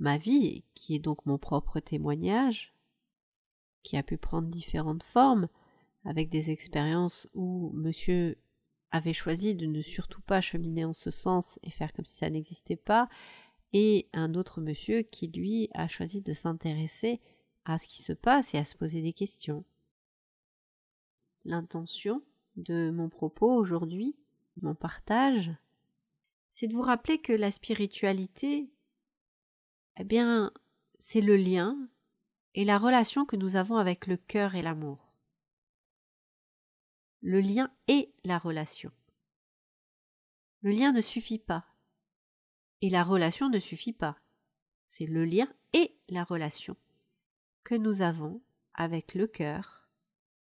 ma 0.00 0.18
vie, 0.18 0.64
qui 0.74 0.96
est 0.96 0.98
donc 0.98 1.24
mon 1.24 1.38
propre 1.38 1.78
témoignage, 1.78 2.74
qui 3.86 3.96
a 3.96 4.02
pu 4.02 4.18
prendre 4.18 4.48
différentes 4.48 5.04
formes, 5.04 5.48
avec 6.04 6.28
des 6.28 6.50
expériences 6.50 7.28
où 7.34 7.70
monsieur 7.72 8.36
avait 8.90 9.12
choisi 9.12 9.54
de 9.54 9.66
ne 9.66 9.80
surtout 9.80 10.20
pas 10.22 10.40
cheminer 10.40 10.84
en 10.84 10.92
ce 10.92 11.12
sens 11.12 11.60
et 11.62 11.70
faire 11.70 11.92
comme 11.92 12.04
si 12.04 12.16
ça 12.16 12.28
n'existait 12.28 12.76
pas, 12.76 13.08
et 13.72 14.08
un 14.12 14.34
autre 14.34 14.60
monsieur 14.60 15.02
qui 15.02 15.28
lui 15.28 15.70
a 15.72 15.86
choisi 15.86 16.20
de 16.20 16.32
s'intéresser 16.32 17.20
à 17.64 17.78
ce 17.78 17.86
qui 17.86 18.02
se 18.02 18.12
passe 18.12 18.54
et 18.54 18.58
à 18.58 18.64
se 18.64 18.74
poser 18.74 19.02
des 19.02 19.12
questions. 19.12 19.64
L'intention 21.44 22.22
de 22.56 22.90
mon 22.90 23.08
propos 23.08 23.54
aujourd'hui, 23.54 24.16
mon 24.62 24.74
partage, 24.74 25.52
c'est 26.50 26.66
de 26.66 26.74
vous 26.74 26.82
rappeler 26.82 27.18
que 27.18 27.32
la 27.32 27.52
spiritualité, 27.52 28.68
eh 29.96 30.04
bien, 30.04 30.52
c'est 30.98 31.20
le 31.20 31.36
lien 31.36 31.88
et 32.56 32.64
la 32.64 32.78
relation 32.78 33.24
que 33.24 33.36
nous 33.36 33.54
avons 33.54 33.76
avec 33.76 34.08
le 34.08 34.16
cœur 34.16 34.56
et 34.56 34.62
l'amour 34.62 35.06
le 37.26 37.40
lien 37.40 37.72
et 37.88 38.14
la 38.24 38.38
relation. 38.38 38.92
Le 40.60 40.70
lien 40.70 40.92
ne 40.92 41.00
suffit 41.00 41.40
pas. 41.40 41.66
Et 42.82 42.88
la 42.88 43.02
relation 43.02 43.48
ne 43.48 43.58
suffit 43.58 43.92
pas. 43.92 44.16
C'est 44.86 45.06
le 45.06 45.24
lien 45.24 45.52
et 45.72 45.98
la 46.08 46.22
relation 46.22 46.76
que 47.64 47.74
nous 47.74 48.00
avons 48.00 48.42
avec 48.74 49.14
le 49.14 49.26
cœur 49.26 49.88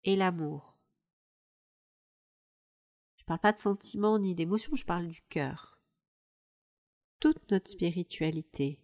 et 0.06 0.16
l'amour. 0.16 0.78
Je 3.18 3.24
ne 3.24 3.26
parle 3.26 3.42
pas 3.42 3.52
de 3.52 3.60
sentiments 3.60 4.20
ni 4.20 4.34
d'émotions, 4.36 4.76
je 4.76 4.86
parle 4.86 5.10
du 5.10 5.22
cœur. 5.24 5.82
Toute 7.20 7.52
notre 7.52 7.70
spiritualité 7.70 8.80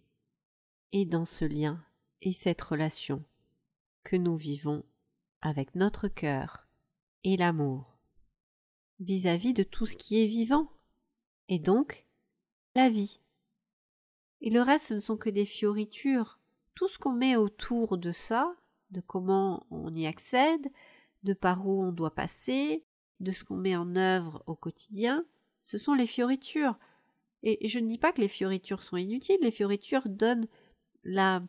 est 0.92 1.06
dans 1.06 1.24
ce 1.24 1.46
lien 1.46 1.85
et 2.22 2.32
cette 2.32 2.62
relation 2.62 3.24
que 4.04 4.16
nous 4.16 4.36
vivons 4.36 4.84
avec 5.42 5.74
notre 5.74 6.08
cœur 6.08 6.68
et 7.24 7.36
l'amour 7.36 7.98
vis-à-vis 9.00 9.52
de 9.52 9.62
tout 9.62 9.86
ce 9.86 9.96
qui 9.96 10.22
est 10.22 10.26
vivant 10.26 10.70
et 11.48 11.58
donc 11.58 12.06
la 12.74 12.88
vie. 12.88 13.20
Et 14.40 14.50
le 14.50 14.62
reste, 14.62 14.88
ce 14.88 14.94
ne 14.94 15.00
sont 15.00 15.16
que 15.16 15.30
des 15.30 15.44
fioritures. 15.44 16.38
Tout 16.74 16.88
ce 16.88 16.98
qu'on 16.98 17.12
met 17.12 17.36
autour 17.36 17.98
de 17.98 18.12
ça, 18.12 18.54
de 18.90 19.00
comment 19.00 19.66
on 19.70 19.92
y 19.92 20.06
accède, 20.06 20.70
de 21.22 21.32
par 21.32 21.66
où 21.66 21.82
on 21.82 21.92
doit 21.92 22.14
passer, 22.14 22.84
de 23.20 23.32
ce 23.32 23.44
qu'on 23.44 23.56
met 23.56 23.76
en 23.76 23.96
œuvre 23.96 24.42
au 24.46 24.54
quotidien, 24.54 25.24
ce 25.60 25.78
sont 25.78 25.94
les 25.94 26.06
fioritures. 26.06 26.78
Et 27.42 27.68
je 27.68 27.78
ne 27.78 27.88
dis 27.88 27.98
pas 27.98 28.12
que 28.12 28.20
les 28.20 28.28
fioritures 28.28 28.82
sont 28.82 28.96
inutiles, 28.96 29.38
les 29.40 29.50
fioritures 29.50 30.08
donnent 30.08 30.48
la, 31.04 31.42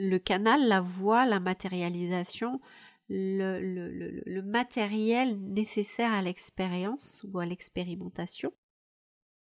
le 0.00 0.18
canal, 0.18 0.66
la 0.66 0.80
voie, 0.80 1.26
la 1.26 1.40
matérialisation, 1.40 2.60
le, 3.08 3.60
le, 3.60 4.42
matériel 4.42 5.38
nécessaire 5.40 6.12
à 6.12 6.22
l'expérience 6.22 7.26
ou 7.28 7.38
à 7.38 7.46
l'expérimentation. 7.46 8.52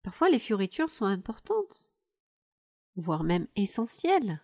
Parfois 0.03 0.31
les 0.31 0.39
fioritures 0.39 0.91
sont 0.91 1.07
importantes, 1.07 1.93
voire 2.97 3.25
même 3.25 3.49
essentielles, 3.57 4.41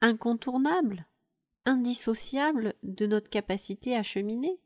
incontournables, 0.00 1.06
indissociables 1.66 2.74
de 2.82 3.06
notre 3.06 3.30
capacité 3.30 3.94
à 3.96 4.02
cheminer, 4.02 4.58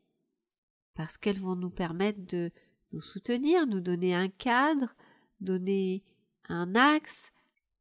parce 0.95 1.17
qu'elles 1.17 1.39
vont 1.39 1.55
nous 1.55 1.69
permettre 1.69 2.25
de 2.25 2.51
nous 2.93 3.01
soutenir, 3.01 3.67
nous 3.67 3.81
donner 3.81 4.15
un 4.15 4.29
cadre, 4.29 4.95
donner 5.41 6.03
un 6.47 6.73
axe, 6.73 7.31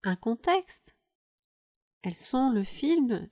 un 0.02 0.16
contexte. 0.16 0.96
Elles 2.06 2.14
sont 2.14 2.50
le 2.50 2.62
film 2.62 3.28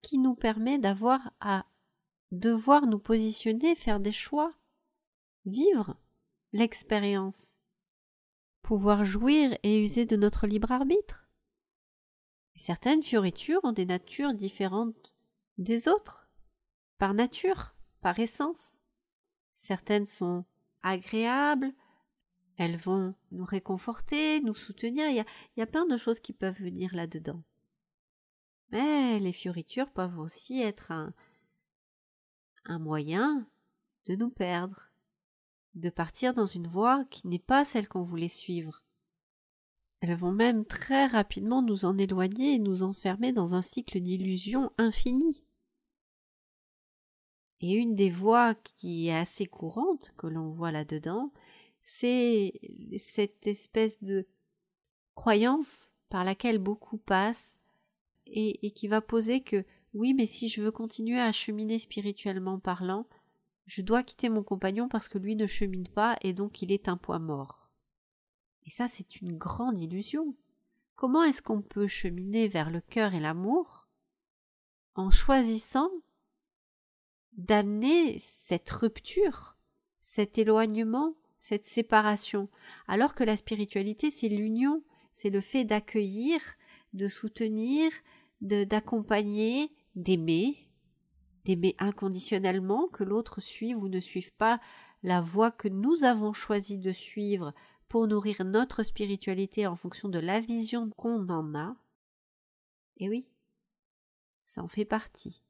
qui 0.00 0.18
nous 0.18 0.36
permet 0.36 0.78
d'avoir 0.78 1.32
à 1.40 1.66
devoir 2.30 2.86
nous 2.86 3.00
positionner, 3.00 3.74
faire 3.74 3.98
des 3.98 4.12
choix, 4.12 4.54
vivre 5.46 5.96
l'expérience, 6.52 7.58
pouvoir 8.62 9.02
jouir 9.02 9.58
et 9.64 9.84
user 9.84 10.06
de 10.06 10.14
notre 10.14 10.46
libre 10.46 10.70
arbitre. 10.70 11.28
certaines 12.54 13.02
fioritures 13.02 13.64
ont 13.64 13.72
des 13.72 13.84
natures 13.84 14.32
différentes 14.32 15.16
des 15.58 15.88
autres, 15.88 16.30
par 16.98 17.14
nature, 17.14 17.74
par 18.00 18.20
essence. 18.20 18.78
Certaines 19.56 20.06
sont 20.06 20.44
agréables, 20.84 21.74
elles 22.58 22.76
vont 22.76 23.16
nous 23.32 23.44
réconforter, 23.44 24.40
nous 24.40 24.54
soutenir, 24.54 25.08
il 25.08 25.16
y 25.16 25.20
a, 25.20 25.26
il 25.56 25.60
y 25.60 25.62
a 25.64 25.66
plein 25.66 25.86
de 25.86 25.96
choses 25.96 26.20
qui 26.20 26.32
peuvent 26.32 26.60
venir 26.60 26.94
là-dedans. 26.94 27.42
Mais 28.74 29.20
les 29.20 29.32
fioritures 29.32 29.92
peuvent 29.92 30.18
aussi 30.18 30.60
être 30.60 30.90
un, 30.90 31.14
moyen 32.80 33.46
de 34.06 34.16
nous 34.16 34.30
perdre, 34.30 34.90
de 35.74 35.90
partir 35.90 36.34
dans 36.34 36.46
une 36.46 36.66
voie 36.66 37.04
qui 37.04 37.28
n'est 37.28 37.38
pas 37.38 37.64
celle 37.64 37.86
qu'on 37.86 38.02
voulait 38.02 38.26
suivre. 38.26 38.82
Elles 40.00 40.16
vont 40.16 40.32
même 40.32 40.64
très 40.64 41.06
rapidement 41.06 41.62
nous 41.62 41.84
en 41.84 41.96
éloigner 41.98 42.54
et 42.54 42.58
nous 42.58 42.82
enfermer 42.82 43.32
dans 43.32 43.54
un 43.54 43.62
cycle 43.62 44.00
d'illusions 44.00 44.72
infinies. 44.76 45.44
Et 47.60 47.74
une 47.74 47.94
des 47.94 48.10
voies 48.10 48.56
qui 48.56 49.06
est 49.06 49.16
assez 49.16 49.46
courante 49.46 50.12
que 50.16 50.26
l'on 50.26 50.50
voit 50.50 50.72
là-dedans, 50.72 51.32
c'est 51.80 52.52
cette 52.98 53.46
espèce 53.46 54.02
de 54.02 54.26
croyance 55.14 55.92
par 56.08 56.24
laquelle 56.24 56.58
beaucoup 56.58 56.98
passent 56.98 57.60
et, 58.26 58.70
qui 58.72 58.88
va 58.88 59.00
poser 59.00 59.42
que 59.42 59.64
oui, 59.92 60.14
mais 60.14 60.26
si 60.26 60.48
je 60.48 60.60
veux 60.60 60.70
continuer 60.70 61.20
à 61.20 61.32
cheminer 61.32 61.78
spirituellement 61.78 62.58
parlant, 62.58 63.06
je 63.66 63.82
dois 63.82 64.02
quitter 64.02 64.28
mon 64.28 64.42
compagnon 64.42 64.88
parce 64.88 65.08
que 65.08 65.18
lui 65.18 65.36
ne 65.36 65.46
chemine 65.46 65.88
pas 65.88 66.16
et 66.22 66.32
donc 66.32 66.62
il 66.62 66.72
est 66.72 66.88
un 66.88 66.96
poids 66.96 67.18
mort. 67.18 67.70
Et 68.66 68.70
ça, 68.70 68.88
c'est 68.88 69.20
une 69.20 69.36
grande 69.36 69.80
illusion. 69.80 70.34
Comment 70.96 71.22
est-ce 71.22 71.42
qu'on 71.42 71.62
peut 71.62 71.86
cheminer 71.86 72.48
vers 72.48 72.70
le 72.70 72.80
cœur 72.80 73.14
et 73.14 73.20
l'amour 73.20 73.88
en 74.94 75.10
choisissant 75.10 75.90
d'amener 77.32 78.16
cette 78.18 78.70
rupture, 78.70 79.56
cet 80.00 80.38
éloignement, 80.38 81.14
cette 81.38 81.64
séparation, 81.64 82.48
alors 82.86 83.14
que 83.14 83.24
la 83.24 83.36
spiritualité, 83.36 84.08
c'est 84.10 84.28
l'union, 84.28 84.82
c'est 85.12 85.30
le 85.30 85.40
fait 85.40 85.64
d'accueillir, 85.64 86.40
de 86.94 87.08
soutenir, 87.08 87.92
d'accompagner, 88.40 89.70
d'aimer, 89.94 90.56
d'aimer 91.44 91.76
inconditionnellement, 91.78 92.88
que 92.88 93.04
l'autre 93.04 93.40
suive 93.40 93.78
ou 93.78 93.88
ne 93.88 94.00
suive 94.00 94.32
pas 94.34 94.60
la 95.02 95.20
voie 95.20 95.50
que 95.50 95.68
nous 95.68 96.04
avons 96.04 96.32
choisi 96.32 96.78
de 96.78 96.92
suivre 96.92 97.52
pour 97.88 98.08
nourrir 98.08 98.44
notre 98.44 98.82
spiritualité 98.82 99.66
en 99.66 99.76
fonction 99.76 100.08
de 100.08 100.18
la 100.18 100.40
vision 100.40 100.90
qu'on 100.96 101.28
en 101.28 101.54
a. 101.54 101.76
Et 102.96 103.08
oui, 103.08 103.26
ça 104.44 104.62
en 104.62 104.68
fait 104.68 104.84
partie. 104.84 105.42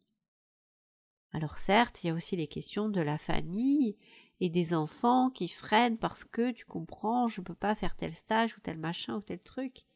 Alors 1.32 1.58
certes, 1.58 2.02
il 2.02 2.08
y 2.08 2.10
a 2.10 2.14
aussi 2.14 2.36
les 2.36 2.46
questions 2.46 2.88
de 2.88 3.00
la 3.00 3.18
famille 3.18 3.96
et 4.40 4.50
des 4.50 4.74
enfants 4.74 5.30
qui 5.30 5.48
freinent 5.48 5.98
parce 5.98 6.24
que 6.24 6.50
tu 6.52 6.64
comprends, 6.64 7.28
je 7.28 7.40
ne 7.40 7.44
peux 7.44 7.54
pas 7.54 7.74
faire 7.74 7.96
tel 7.96 8.14
stage 8.14 8.56
ou 8.56 8.60
tel 8.60 8.78
machin 8.78 9.16
ou 9.16 9.22
tel 9.22 9.40
truc. 9.40 9.86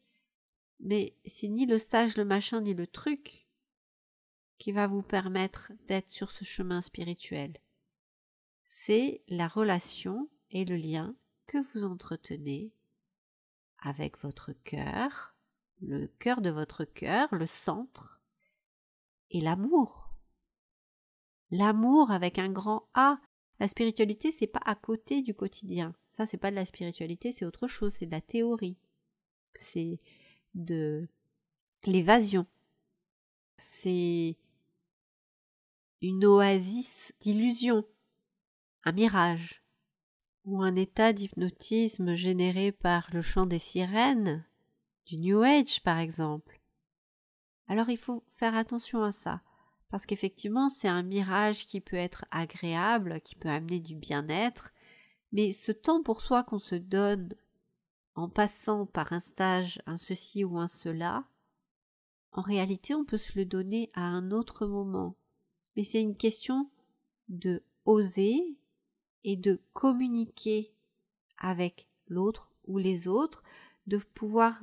Mais 0.79 1.15
c'est 1.25 1.47
ni 1.47 1.65
le 1.65 1.77
stage, 1.77 2.17
le 2.17 2.25
machin, 2.25 2.61
ni 2.61 2.73
le 2.73 2.87
truc 2.87 3.47
qui 4.57 4.71
va 4.71 4.87
vous 4.87 5.01
permettre 5.01 5.71
d'être 5.87 6.09
sur 6.09 6.31
ce 6.31 6.43
chemin 6.43 6.81
spirituel. 6.81 7.57
C'est 8.65 9.23
la 9.27 9.47
relation 9.47 10.29
et 10.51 10.65
le 10.65 10.75
lien 10.75 11.15
que 11.47 11.57
vous 11.57 11.85
entretenez 11.85 12.73
avec 13.79 14.19
votre 14.19 14.51
cœur, 14.51 15.35
le 15.81 16.07
cœur 16.07 16.41
de 16.41 16.49
votre 16.49 16.83
cœur, 16.83 17.33
le 17.33 17.47
centre, 17.47 18.21
et 19.31 19.41
l'amour. 19.41 20.13
L'amour 21.51 22.11
avec 22.11 22.37
un 22.39 22.49
grand 22.49 22.89
A. 22.93 23.19
La 23.59 23.67
spiritualité, 23.67 24.31
c'est 24.31 24.47
pas 24.47 24.61
à 24.65 24.75
côté 24.75 25.21
du 25.21 25.33
quotidien. 25.33 25.93
Ça, 26.09 26.25
c'est 26.25 26.37
pas 26.37 26.51
de 26.51 26.55
la 26.55 26.65
spiritualité, 26.65 27.31
c'est 27.31 27.45
autre 27.45 27.67
chose, 27.67 27.93
c'est 27.93 28.05
de 28.05 28.11
la 28.11 28.21
théorie. 28.21 28.77
C'est 29.55 29.99
de 30.53 31.07
l'évasion. 31.85 32.45
C'est 33.57 34.37
une 36.01 36.25
oasis 36.25 37.13
d'illusion, 37.19 37.85
un 38.85 38.91
mirage, 38.91 39.61
ou 40.45 40.61
un 40.61 40.75
état 40.75 41.13
d'hypnotisme 41.13 42.13
généré 42.13 42.71
par 42.71 43.09
le 43.13 43.21
chant 43.21 43.45
des 43.45 43.59
sirènes, 43.59 44.45
du 45.05 45.17
New 45.17 45.41
Age 45.41 45.81
par 45.83 45.99
exemple. 45.99 46.59
Alors 47.67 47.89
il 47.89 47.97
faut 47.97 48.23
faire 48.29 48.55
attention 48.55 49.03
à 49.03 49.11
ça, 49.11 49.41
parce 49.89 50.05
qu'effectivement 50.05 50.69
c'est 50.69 50.87
un 50.87 51.03
mirage 51.03 51.65
qui 51.65 51.81
peut 51.81 51.97
être 51.97 52.25
agréable, 52.31 53.21
qui 53.21 53.35
peut 53.35 53.49
amener 53.49 53.79
du 53.79 53.95
bien-être, 53.95 54.71
mais 55.31 55.51
ce 55.51 55.71
temps 55.71 56.01
pour 56.01 56.21
soi 56.21 56.43
qu'on 56.43 56.59
se 56.59 56.75
donne 56.75 57.29
en 58.15 58.29
passant 58.29 58.85
par 58.85 59.13
un 59.13 59.19
stage, 59.19 59.81
un 59.85 59.97
ceci 59.97 60.43
ou 60.43 60.57
un 60.57 60.67
cela, 60.67 61.25
en 62.31 62.41
réalité 62.41 62.93
on 62.93 63.05
peut 63.05 63.17
se 63.17 63.37
le 63.37 63.45
donner 63.45 63.91
à 63.93 64.01
un 64.01 64.31
autre 64.31 64.65
moment, 64.65 65.15
mais 65.75 65.83
c'est 65.83 66.01
une 66.01 66.17
question 66.17 66.69
de 67.27 67.63
oser 67.85 68.57
et 69.23 69.35
de 69.35 69.61
communiquer 69.73 70.73
avec 71.37 71.87
l'autre 72.07 72.51
ou 72.65 72.77
les 72.77 73.07
autres, 73.07 73.43
de 73.87 73.97
pouvoir 73.97 74.61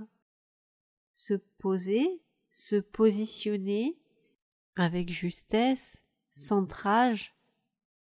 se 1.15 1.35
poser, 1.35 2.23
se 2.53 2.77
positionner 2.77 3.99
avec 4.77 5.11
justesse, 5.11 6.05
centrage 6.31 7.35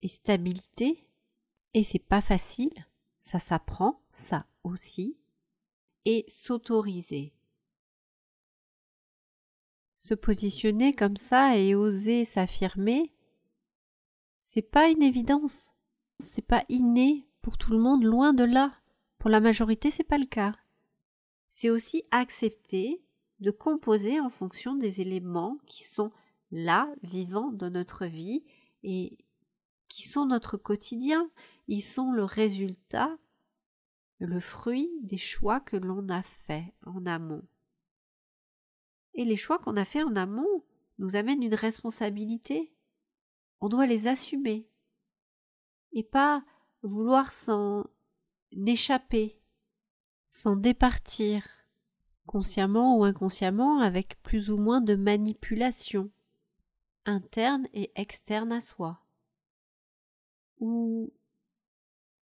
et 0.02 0.08
stabilité. 0.08 1.08
Et 1.74 1.84
c'est 1.84 2.00
pas 2.00 2.22
facile, 2.22 2.74
ça 3.20 3.40
s'apprend, 3.40 4.02
ça 4.14 4.46
aussi, 4.64 5.18
et 6.08 6.26
s'autoriser 6.28 7.34
se 9.98 10.14
positionner 10.14 10.94
comme 10.94 11.18
ça 11.18 11.58
et 11.58 11.76
oser 11.76 12.24
s'affirmer, 12.24 13.12
c'est 14.38 14.62
pas 14.62 14.90
une 14.90 15.02
évidence. 15.02 15.74
C'est 16.20 16.46
pas 16.46 16.64
inné 16.70 17.28
pour 17.42 17.58
tout 17.58 17.74
le 17.74 17.80
monde, 17.80 18.04
loin 18.04 18.34
de 18.34 18.44
là. 18.44 18.74
Pour 19.20 19.30
la 19.30 19.42
majorité, 19.42 19.92
c'est 19.92 20.04
pas 20.06 20.18
le 20.18 20.26
cas. 20.26 20.56
C'est 21.50 21.70
aussi 21.70 22.04
accepter 22.12 23.04
de 23.40 23.52
composer 23.52 24.20
en 24.20 24.30
fonction 24.30 24.76
des 24.76 25.02
éléments 25.02 25.58
qui 25.68 25.84
sont 25.84 26.12
là, 26.52 26.90
vivants 27.04 27.52
dans 27.52 27.70
notre 27.70 28.06
vie 28.06 28.46
et 28.84 29.18
qui 29.90 30.08
sont 30.08 30.26
notre 30.26 30.56
quotidien. 30.58 31.30
Ils 31.68 31.82
sont 31.82 32.12
le 32.12 32.24
résultat, 32.24 33.18
le 34.20 34.40
fruit 34.40 34.90
des 35.02 35.18
choix 35.18 35.60
que 35.60 35.78
l'on 35.78 36.10
a 36.10 36.24
faits 36.24 36.66
en 36.86 37.06
amont. 37.06 37.48
Et 39.14 39.26
les 39.26 39.36
choix 39.36 39.60
qu'on 39.60 39.78
a 39.78 39.86
faits 39.86 40.06
en 40.06 40.16
amont 40.16 40.64
nous 41.00 41.16
amènent 41.16 41.44
une 41.44 41.56
responsabilité. 41.56 42.74
On 43.62 43.70
doit 43.70 43.86
les 43.86 44.08
assumer 44.08 44.70
et 45.92 46.04
pas 46.04 46.44
vouloir 46.84 47.32
s'en 47.32 47.86
échapper, 48.52 49.40
s'en 50.30 50.56
départir, 50.56 51.48
consciemment 52.26 52.98
ou 52.98 53.04
inconsciemment, 53.04 53.80
avec 53.80 54.22
plus 54.22 54.52
ou 54.52 54.58
moins 54.58 54.82
de 54.82 54.96
manipulation, 54.96 56.12
interne 57.06 57.68
et 57.74 57.92
externe 57.96 58.52
à 58.52 58.62
soi. 58.62 59.00
Ou 60.60 61.14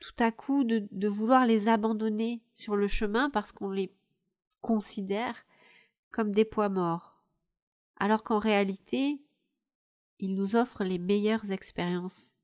tout 0.03 0.13
à 0.19 0.33
coup 0.33 0.65
de, 0.65 0.89
de 0.91 1.07
vouloir 1.07 1.47
les 1.47 1.69
abandonner 1.69 2.43
sur 2.57 2.75
le 2.75 2.89
chemin 2.89 3.31
parce 3.31 3.53
qu'on 3.53 3.71
les 3.71 3.95
considère 4.61 5.47
comme 6.11 6.33
des 6.33 6.45
poids 6.45 6.69
morts, 6.69 7.23
alors 7.99 8.25
qu'en 8.25 8.41
réalité, 8.41 9.23
ils 10.19 10.35
nous 10.35 10.57
offrent 10.57 10.83
les 10.83 10.99
meilleures 10.99 11.53
expériences, 11.53 12.35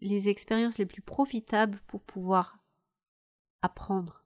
les 0.00 0.28
expériences 0.28 0.76
les 0.76 0.84
plus 0.84 1.00
profitables 1.00 1.80
pour 1.86 2.02
pouvoir 2.02 2.58
apprendre, 3.62 4.22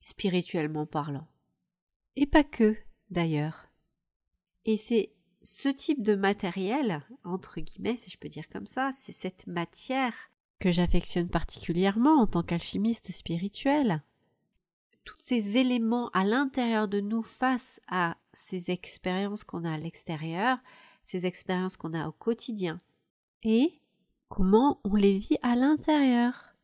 spirituellement 0.00 0.86
parlant. 0.86 1.28
Et 2.16 2.26
pas 2.26 2.42
que, 2.44 2.76
d'ailleurs. 3.10 3.68
Et 4.64 4.76
c'est 4.76 5.12
ce 5.42 5.68
type 5.68 6.02
de 6.02 6.16
matériel, 6.16 7.06
entre 7.22 7.60
guillemets, 7.60 7.96
si 7.96 8.10
je 8.10 8.18
peux 8.18 8.28
dire 8.28 8.48
comme 8.48 8.66
ça, 8.66 8.90
c'est 8.92 9.12
cette 9.12 9.46
matière 9.46 10.14
que 10.64 10.72
j'affectionne 10.72 11.28
particulièrement 11.28 12.22
en 12.22 12.26
tant 12.26 12.42
qu'alchimiste 12.42 13.12
spirituel. 13.12 14.02
Tous 15.04 15.18
ces 15.18 15.58
éléments 15.58 16.08
à 16.14 16.24
l'intérieur 16.24 16.88
de 16.88 17.00
nous 17.00 17.22
face 17.22 17.82
à 17.86 18.16
ces 18.32 18.70
expériences 18.70 19.44
qu'on 19.44 19.66
a 19.66 19.74
à 19.74 19.76
l'extérieur, 19.76 20.56
ces 21.04 21.26
expériences 21.26 21.76
qu'on 21.76 21.92
a 21.92 22.08
au 22.08 22.12
quotidien, 22.12 22.80
et 23.42 23.78
comment 24.30 24.80
on 24.84 24.94
les 24.94 25.18
vit 25.18 25.36
à 25.42 25.54
l'intérieur. 25.54 26.56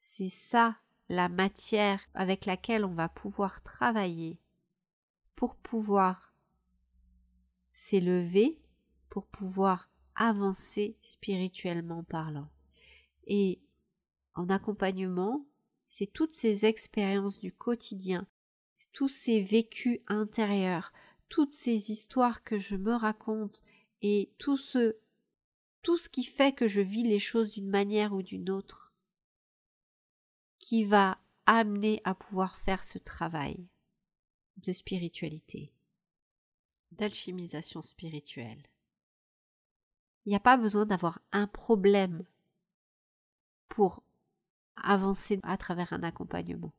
C'est 0.00 0.30
ça 0.30 0.76
la 1.10 1.28
matière 1.28 2.00
avec 2.14 2.46
laquelle 2.46 2.86
on 2.86 2.94
va 2.94 3.10
pouvoir 3.10 3.62
travailler 3.62 4.38
pour 5.36 5.56
pouvoir 5.56 6.32
s'élever, 7.70 8.62
pour 9.10 9.26
pouvoir 9.26 9.90
avancer 10.14 10.96
spirituellement 11.02 12.02
parlant. 12.02 12.48
Et 13.26 13.60
en 14.34 14.48
accompagnement, 14.48 15.46
c'est 15.88 16.06
toutes 16.06 16.34
ces 16.34 16.64
expériences 16.64 17.38
du 17.38 17.52
quotidien, 17.52 18.26
tous 18.92 19.08
ces 19.08 19.40
vécus 19.40 20.00
intérieurs, 20.06 20.92
toutes 21.28 21.54
ces 21.54 21.90
histoires 21.90 22.42
que 22.42 22.58
je 22.58 22.76
me 22.76 22.94
raconte 22.94 23.62
et 24.02 24.32
tout 24.38 24.56
ce 24.56 24.96
tout 25.82 25.98
ce 25.98 26.08
qui 26.08 26.22
fait 26.22 26.52
que 26.52 26.68
je 26.68 26.80
vis 26.80 27.02
les 27.02 27.18
choses 27.18 27.52
d'une 27.54 27.68
manière 27.68 28.12
ou 28.12 28.22
d'une 28.22 28.50
autre 28.50 28.94
qui 30.60 30.84
va 30.84 31.18
amener 31.44 32.00
à 32.04 32.14
pouvoir 32.14 32.56
faire 32.56 32.84
ce 32.84 32.98
travail 32.98 33.66
de 34.58 34.72
spiritualité, 34.72 35.72
d'alchimisation 36.92 37.82
spirituelle. 37.82 38.62
Il 40.24 40.28
n'y 40.28 40.36
a 40.36 40.40
pas 40.40 40.56
besoin 40.56 40.86
d'avoir 40.86 41.20
un 41.32 41.48
problème 41.48 42.24
pour 43.72 44.04
avancer 44.76 45.40
à 45.44 45.56
travers 45.56 45.94
un 45.94 46.02
accompagnement. 46.02 46.74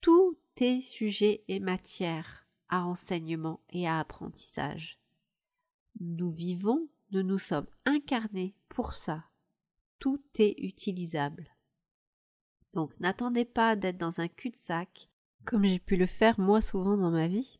Tout 0.00 0.38
est 0.56 0.80
sujet 0.80 1.42
et 1.48 1.58
matière 1.58 2.46
à 2.68 2.84
enseignement 2.84 3.60
et 3.70 3.88
à 3.88 3.98
apprentissage. 3.98 5.00
Nous 5.98 6.30
vivons, 6.30 6.88
nous 7.10 7.24
nous 7.24 7.38
sommes 7.38 7.66
incarnés 7.86 8.54
pour 8.68 8.94
ça. 8.94 9.24
Tout 9.98 10.22
est 10.38 10.54
utilisable. 10.60 11.48
Donc 12.72 12.92
n'attendez 13.00 13.44
pas 13.44 13.74
d'être 13.74 13.98
dans 13.98 14.20
un 14.20 14.28
cul-de-sac, 14.28 15.10
comme 15.44 15.64
j'ai 15.64 15.80
pu 15.80 15.96
le 15.96 16.06
faire 16.06 16.38
moi 16.38 16.60
souvent 16.60 16.96
dans 16.96 17.10
ma 17.10 17.26
vie, 17.26 17.58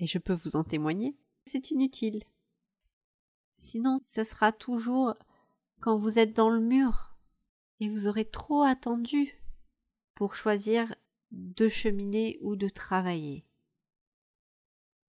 et 0.00 0.06
je 0.06 0.18
peux 0.18 0.34
vous 0.34 0.56
en 0.56 0.64
témoigner, 0.64 1.16
c'est 1.44 1.70
inutile. 1.70 2.24
Sinon, 3.58 4.00
ce 4.02 4.24
sera 4.24 4.50
toujours 4.50 5.14
quand 5.78 5.96
vous 5.96 6.18
êtes 6.18 6.34
dans 6.34 6.50
le 6.50 6.60
mur 6.60 7.15
et 7.80 7.88
vous 7.88 8.06
aurez 8.06 8.24
trop 8.24 8.62
attendu 8.62 9.40
pour 10.14 10.34
choisir 10.34 10.94
de 11.30 11.68
cheminer 11.68 12.38
ou 12.40 12.56
de 12.56 12.68
travailler. 12.68 13.44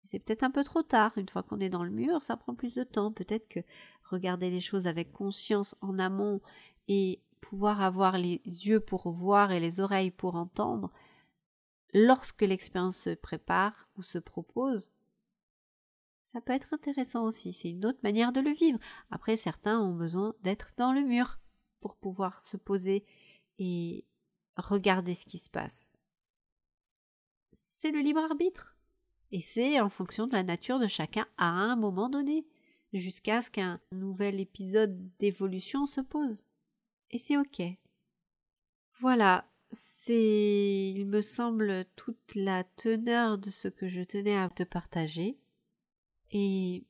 C'est 0.06 0.19
peut-être 0.19 0.43
un 0.43 0.52
peu 0.52 0.63
trop 0.63 0.84
tard, 0.84 1.17
une 1.17 1.30
fois 1.30 1.43
qu'on 1.43 1.60
est 1.60 1.69
dans 1.69 1.84
le 1.84 1.89
mur, 1.89 2.23
ça 2.23 2.38
prend 2.38 2.56
plus 2.56 2.76
de 2.76 2.84
temps. 2.84 3.12
Peut-être 3.12 3.47
que 3.47 3.62
regarder 4.04 4.49
les 4.49 4.60
choses 4.60 4.88
avec 4.88 5.12
conscience 5.12 5.76
en 5.82 5.97
amont 5.97 6.41
et 6.88 7.21
pouvoir 7.39 7.82
avoir 7.82 8.17
les 8.17 8.41
yeux 8.45 8.80
pour 8.80 9.10
voir 9.10 9.52
et 9.52 9.60
les 9.60 9.80
oreilles 9.80 10.12
pour 10.12 10.36
entendre, 10.36 10.91
lorsque 11.93 12.41
l'expérience 12.41 12.97
se 12.97 13.12
prépare 13.12 13.89
ou 13.97 14.04
se 14.04 14.17
propose, 14.17 14.91
ça 16.26 16.41
peut 16.41 16.54
être 16.54 16.73
intéressant 16.73 17.26
aussi. 17.26 17.54
C'est 17.54 17.69
une 17.69 17.86
autre 17.86 17.99
manière 18.04 18.32
de 18.32 18.41
le 18.41 18.52
vivre. 18.52 18.80
Après, 19.12 19.36
certains 19.36 19.80
ont 19.80 19.93
besoin 19.93 20.34
d'être 20.41 20.69
dans 20.78 20.91
le 20.91 21.02
mur 21.02 21.39
pour 21.84 21.98
pouvoir 21.98 22.41
se 22.41 22.56
poser 22.56 23.04
et 23.60 24.06
regarder 24.56 25.15
ce 25.15 25.26
qui 25.26 25.38
se 25.38 25.50
passe. 25.50 25.91
C'est 27.52 27.91
le 27.91 28.00
libre 28.00 28.22
arbitre. 28.22 28.78
Et 29.34 29.41
c'est 29.41 29.82
en 29.82 29.89
fonction 29.89 30.28
de 30.28 30.32
la 30.32 30.43
nature 30.43 30.80
de 30.80 30.88
chacun 30.88 31.28
à 31.38 31.50
un 31.50 31.76
moment 31.76 32.08
donné, 32.08 32.48
jusqu'à 32.93 33.41
ce 33.41 33.52
qu'un 33.52 33.82
nouvel 33.91 34.39
épisode 34.39 34.98
d'évolution 35.19 35.86
se 35.86 36.00
pose 36.00 36.46
et 37.12 37.17
c'est 37.17 37.38
ok. 37.38 37.62
Voilà, 39.00 39.46
c'est, 39.72 40.93
il 40.96 41.06
me 41.06 41.22
semble, 41.22 41.86
toute 41.96 42.36
la 42.36 42.63
teneur 42.63 43.38
de 43.38 43.52
ce 43.52 43.67
que 43.67 43.89
je 43.89 44.02
tenais 44.02 44.38
à 44.38 44.50
te 44.50 44.63
partager. 44.63 45.38
Et 46.32 46.86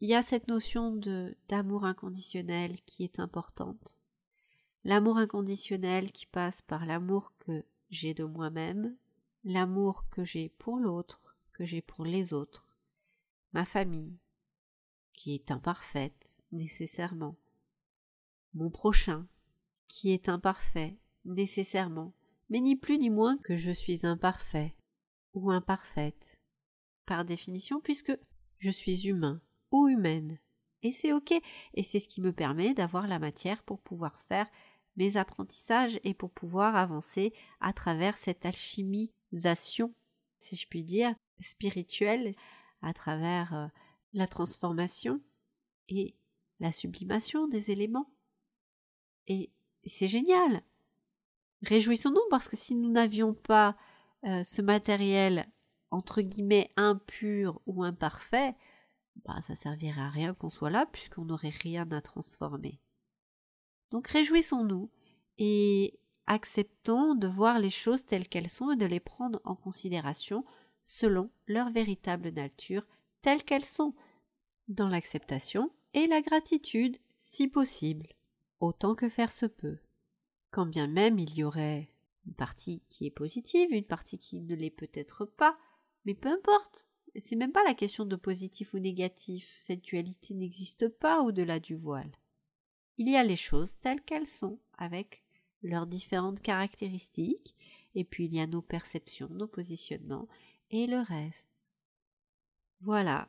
il 0.00 0.08
y 0.08 0.14
a 0.14 0.22
cette 0.22 0.48
notion 0.48 0.96
de 0.96 1.36
d'amour 1.48 1.84
inconditionnel 1.84 2.80
qui 2.86 3.04
est 3.04 3.20
importante. 3.20 4.02
L'amour 4.84 5.16
inconditionnel 5.18 6.10
qui 6.10 6.26
passe 6.26 6.60
par 6.60 6.86
l'amour 6.86 7.32
que 7.38 7.64
j'ai 7.90 8.14
de 8.14 8.24
moi-même, 8.24 8.96
l'amour 9.44 10.04
que 10.10 10.24
j'ai 10.24 10.48
pour 10.48 10.78
l'autre, 10.78 11.36
que 11.52 11.64
j'ai 11.64 11.82
pour 11.82 12.04
les 12.04 12.32
autres, 12.32 12.66
ma 13.52 13.64
famille, 13.64 14.18
qui 15.12 15.34
est 15.34 15.50
imparfaite 15.50 16.42
nécessairement, 16.50 17.36
mon 18.54 18.70
prochain, 18.70 19.28
qui 19.86 20.10
est 20.10 20.28
imparfait, 20.28 20.98
nécessairement, 21.24 22.12
mais 22.50 22.60
ni 22.60 22.76
plus 22.76 22.98
ni 22.98 23.08
moins 23.08 23.38
que 23.38 23.56
je 23.56 23.70
suis 23.70 24.04
imparfait 24.04 24.76
ou 25.32 25.50
imparfaite, 25.50 26.40
par 27.06 27.24
définition, 27.24 27.80
puisque 27.80 28.16
je 28.58 28.70
suis 28.70 29.06
humain 29.08 29.40
ou 29.70 29.88
humaine. 29.88 30.38
Et 30.82 30.92
c'est 30.92 31.12
ok, 31.12 31.32
et 31.74 31.82
c'est 31.82 32.00
ce 32.00 32.08
qui 32.08 32.20
me 32.20 32.32
permet 32.32 32.74
d'avoir 32.74 33.06
la 33.06 33.18
matière 33.18 33.62
pour 33.62 33.80
pouvoir 33.80 34.18
faire 34.18 34.48
mes 34.96 35.16
apprentissages 35.16 36.00
et 36.04 36.14
pour 36.14 36.30
pouvoir 36.30 36.76
avancer 36.76 37.32
à 37.60 37.72
travers 37.72 38.18
cette 38.18 38.44
alchimisation, 38.44 39.94
si 40.38 40.56
je 40.56 40.66
puis 40.68 40.84
dire, 40.84 41.14
spirituelle, 41.40 42.34
à 42.82 42.92
travers 42.92 43.54
euh, 43.54 43.66
la 44.12 44.26
transformation 44.26 45.20
et 45.88 46.14
la 46.60 46.72
sublimation 46.72 47.48
des 47.48 47.70
éléments. 47.70 48.10
Et 49.26 49.50
c'est 49.86 50.08
génial. 50.08 50.62
Réjouissons-nous 51.62 52.28
parce 52.30 52.48
que 52.48 52.56
si 52.56 52.74
nous 52.74 52.90
n'avions 52.90 53.34
pas 53.34 53.76
euh, 54.24 54.42
ce 54.42 54.62
matériel 54.62 55.48
entre 55.90 56.22
guillemets 56.22 56.70
impur 56.76 57.60
ou 57.66 57.84
imparfait, 57.84 58.54
bah 59.24 59.40
ça 59.42 59.54
servirait 59.54 60.00
à 60.00 60.08
rien 60.08 60.34
qu'on 60.34 60.50
soit 60.50 60.70
là 60.70 60.86
puisqu'on 60.90 61.24
n'aurait 61.24 61.50
rien 61.50 61.90
à 61.92 62.00
transformer. 62.00 62.80
Donc 63.92 64.08
réjouissons-nous 64.08 64.90
et 65.38 65.98
acceptons 66.26 67.14
de 67.14 67.26
voir 67.26 67.58
les 67.58 67.70
choses 67.70 68.06
telles 68.06 68.26
qu'elles 68.26 68.48
sont 68.48 68.72
et 68.72 68.76
de 68.76 68.86
les 68.86 69.00
prendre 69.00 69.40
en 69.44 69.54
considération 69.54 70.44
selon 70.84 71.30
leur 71.46 71.70
véritable 71.70 72.30
nature 72.30 72.86
telles 73.20 73.44
qu'elles 73.44 73.64
sont, 73.64 73.94
dans 74.68 74.88
l'acceptation 74.88 75.70
et 75.94 76.06
la 76.06 76.22
gratitude 76.22 76.96
si 77.18 77.48
possible 77.48 78.08
autant 78.60 78.94
que 78.94 79.08
faire 79.08 79.30
se 79.30 79.46
peut. 79.46 79.78
quand 80.50 80.66
bien 80.66 80.86
même 80.86 81.18
il 81.18 81.34
y 81.34 81.44
aurait 81.44 81.88
une 82.26 82.34
partie 82.34 82.82
qui 82.88 83.06
est 83.06 83.10
positive, 83.10 83.72
une 83.72 83.84
partie 83.84 84.18
qui 84.18 84.40
ne 84.40 84.54
l'est 84.54 84.70
peut-être 84.70 85.24
pas, 85.24 85.58
mais 86.04 86.14
peu 86.14 86.28
importe. 86.28 86.86
C'est 87.16 87.36
même 87.36 87.52
pas 87.52 87.64
la 87.64 87.74
question 87.74 88.06
de 88.06 88.16
positif 88.16 88.72
ou 88.72 88.78
négatif. 88.78 89.54
Cette 89.58 89.82
dualité 89.82 90.32
n'existe 90.34 90.88
pas 90.88 91.20
au-delà 91.20 91.58
du 91.58 91.74
voile. 91.74 92.12
Il 93.02 93.08
y 93.08 93.16
a 93.16 93.24
les 93.24 93.34
choses 93.34 93.80
telles 93.80 94.00
qu'elles 94.00 94.28
sont, 94.28 94.60
avec 94.78 95.24
leurs 95.60 95.88
différentes 95.88 96.40
caractéristiques, 96.40 97.56
et 97.96 98.04
puis 98.04 98.26
il 98.26 98.34
y 98.36 98.38
a 98.40 98.46
nos 98.46 98.62
perceptions, 98.62 99.28
nos 99.28 99.48
positionnements, 99.48 100.28
et 100.70 100.86
le 100.86 101.00
reste. 101.00 101.66
Voilà. 102.80 103.28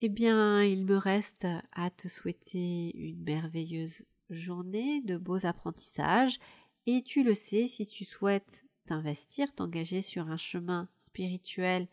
Eh 0.00 0.08
bien, 0.08 0.62
il 0.62 0.84
me 0.84 0.96
reste 0.96 1.48
à 1.72 1.90
te 1.90 2.06
souhaiter 2.06 2.96
une 2.96 3.20
merveilleuse 3.24 4.06
journée, 4.30 5.00
de 5.00 5.16
beaux 5.16 5.44
apprentissages, 5.44 6.38
et 6.86 7.02
tu 7.02 7.24
le 7.24 7.34
sais, 7.34 7.66
si 7.66 7.84
tu 7.84 8.04
souhaites 8.04 8.64
t'investir, 8.86 9.52
t'engager 9.52 10.02
sur 10.02 10.28
un 10.28 10.36
chemin 10.36 10.88
spirituel 11.00 11.88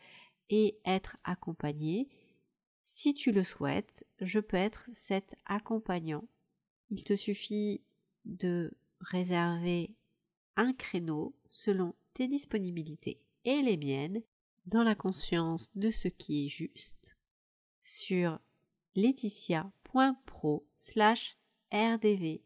et 0.51 0.77
être 0.85 1.17
accompagné, 1.23 2.07
si 2.85 3.13
tu 3.13 3.31
le 3.31 3.43
souhaites, 3.43 4.05
je 4.21 4.39
peux 4.39 4.57
être 4.57 4.87
cet 4.93 5.35
accompagnant. 5.45 6.27
Il 6.89 7.03
te 7.03 7.15
suffit 7.15 7.83
de 8.25 8.71
réserver 8.99 9.95
un 10.55 10.71
créneau 10.73 11.35
selon 11.47 11.95
tes 12.13 12.27
disponibilités 12.27 13.21
et 13.43 13.61
les 13.61 13.77
miennes 13.77 14.21
dans 14.65 14.83
la 14.83 14.95
conscience 14.95 15.71
de 15.75 15.91
ce 15.91 16.07
qui 16.07 16.45
est 16.45 16.49
juste 16.49 17.17
sur 17.81 18.39
laetitia.pro 18.95 20.67
slash 20.77 21.37
rdv. 21.71 22.41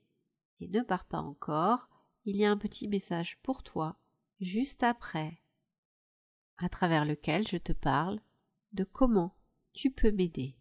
Et 0.61 0.67
ne 0.67 0.81
pars 0.81 1.05
pas 1.05 1.19
encore, 1.19 1.89
il 2.25 2.35
y 2.35 2.45
a 2.45 2.51
un 2.51 2.57
petit 2.57 2.87
message 2.87 3.39
pour 3.43 3.63
toi 3.63 3.99
juste 4.39 4.83
après, 4.83 5.41
à 6.57 6.69
travers 6.69 7.05
lequel 7.05 7.47
je 7.47 7.57
te 7.57 7.73
parle 7.73 8.19
de 8.73 8.83
comment 8.83 9.38
tu 9.73 9.91
peux 9.91 10.11
m'aider 10.11 10.55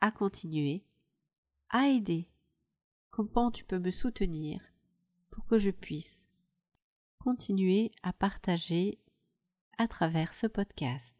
à 0.00 0.10
continuer, 0.10 0.84
à 1.70 1.88
aider, 1.88 2.28
comment 3.10 3.50
tu 3.50 3.64
peux 3.64 3.78
me 3.78 3.90
soutenir 3.90 4.60
pour 5.30 5.44
que 5.46 5.58
je 5.58 5.70
puisse 5.70 6.24
continuer 7.18 7.90
à 8.02 8.12
partager 8.12 8.98
à 9.76 9.88
travers 9.88 10.32
ce 10.32 10.46
podcast? 10.46 11.18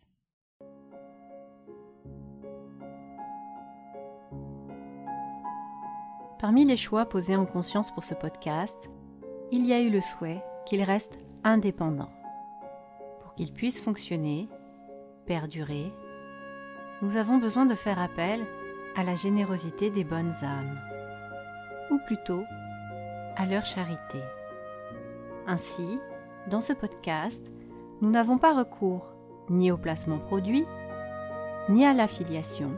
Parmi 6.39 6.65
les 6.65 6.77
choix 6.77 7.07
posés 7.07 7.35
en 7.35 7.47
conscience 7.47 7.91
pour 7.91 8.05
ce 8.05 8.15
podcast, 8.15 8.89
il 9.51 9.67
y 9.67 9.73
a 9.73 9.81
eu 9.81 9.91
le 9.91 10.01
souhait 10.01 10.43
qu'il 10.67 10.83
reste 10.83 11.19
indépendant. 11.43 12.13
Pour 13.21 13.35
qu'il 13.35 13.53
puisse 13.53 13.81
fonctionner, 13.81 14.49
perdurer, 15.27 15.93
nous 17.03 17.17
avons 17.17 17.39
besoin 17.39 17.67
de 17.67 17.75
faire 17.75 18.01
appel 18.01 18.45
à 18.97 19.05
la 19.05 19.15
générosité 19.15 19.91
des 19.91 20.05
bonnes 20.05 20.35
âmes, 20.43 20.79
ou 21.91 21.99
plutôt 22.07 22.43
à 23.37 23.47
leur 23.47 23.65
charité. 23.65 24.19
Ainsi, 25.47 26.01
dans 26.49 26.61
ce 26.61 26.73
podcast, 26.73 27.53
nous 28.01 28.11
n'avons 28.11 28.39
pas 28.39 28.53
recours 28.53 29.15
ni 29.49 29.71
au 29.71 29.77
placement 29.77 30.19
produit, 30.19 30.67
ni 31.69 31.87
à 31.87 31.95
l'affiliation. 31.95 32.73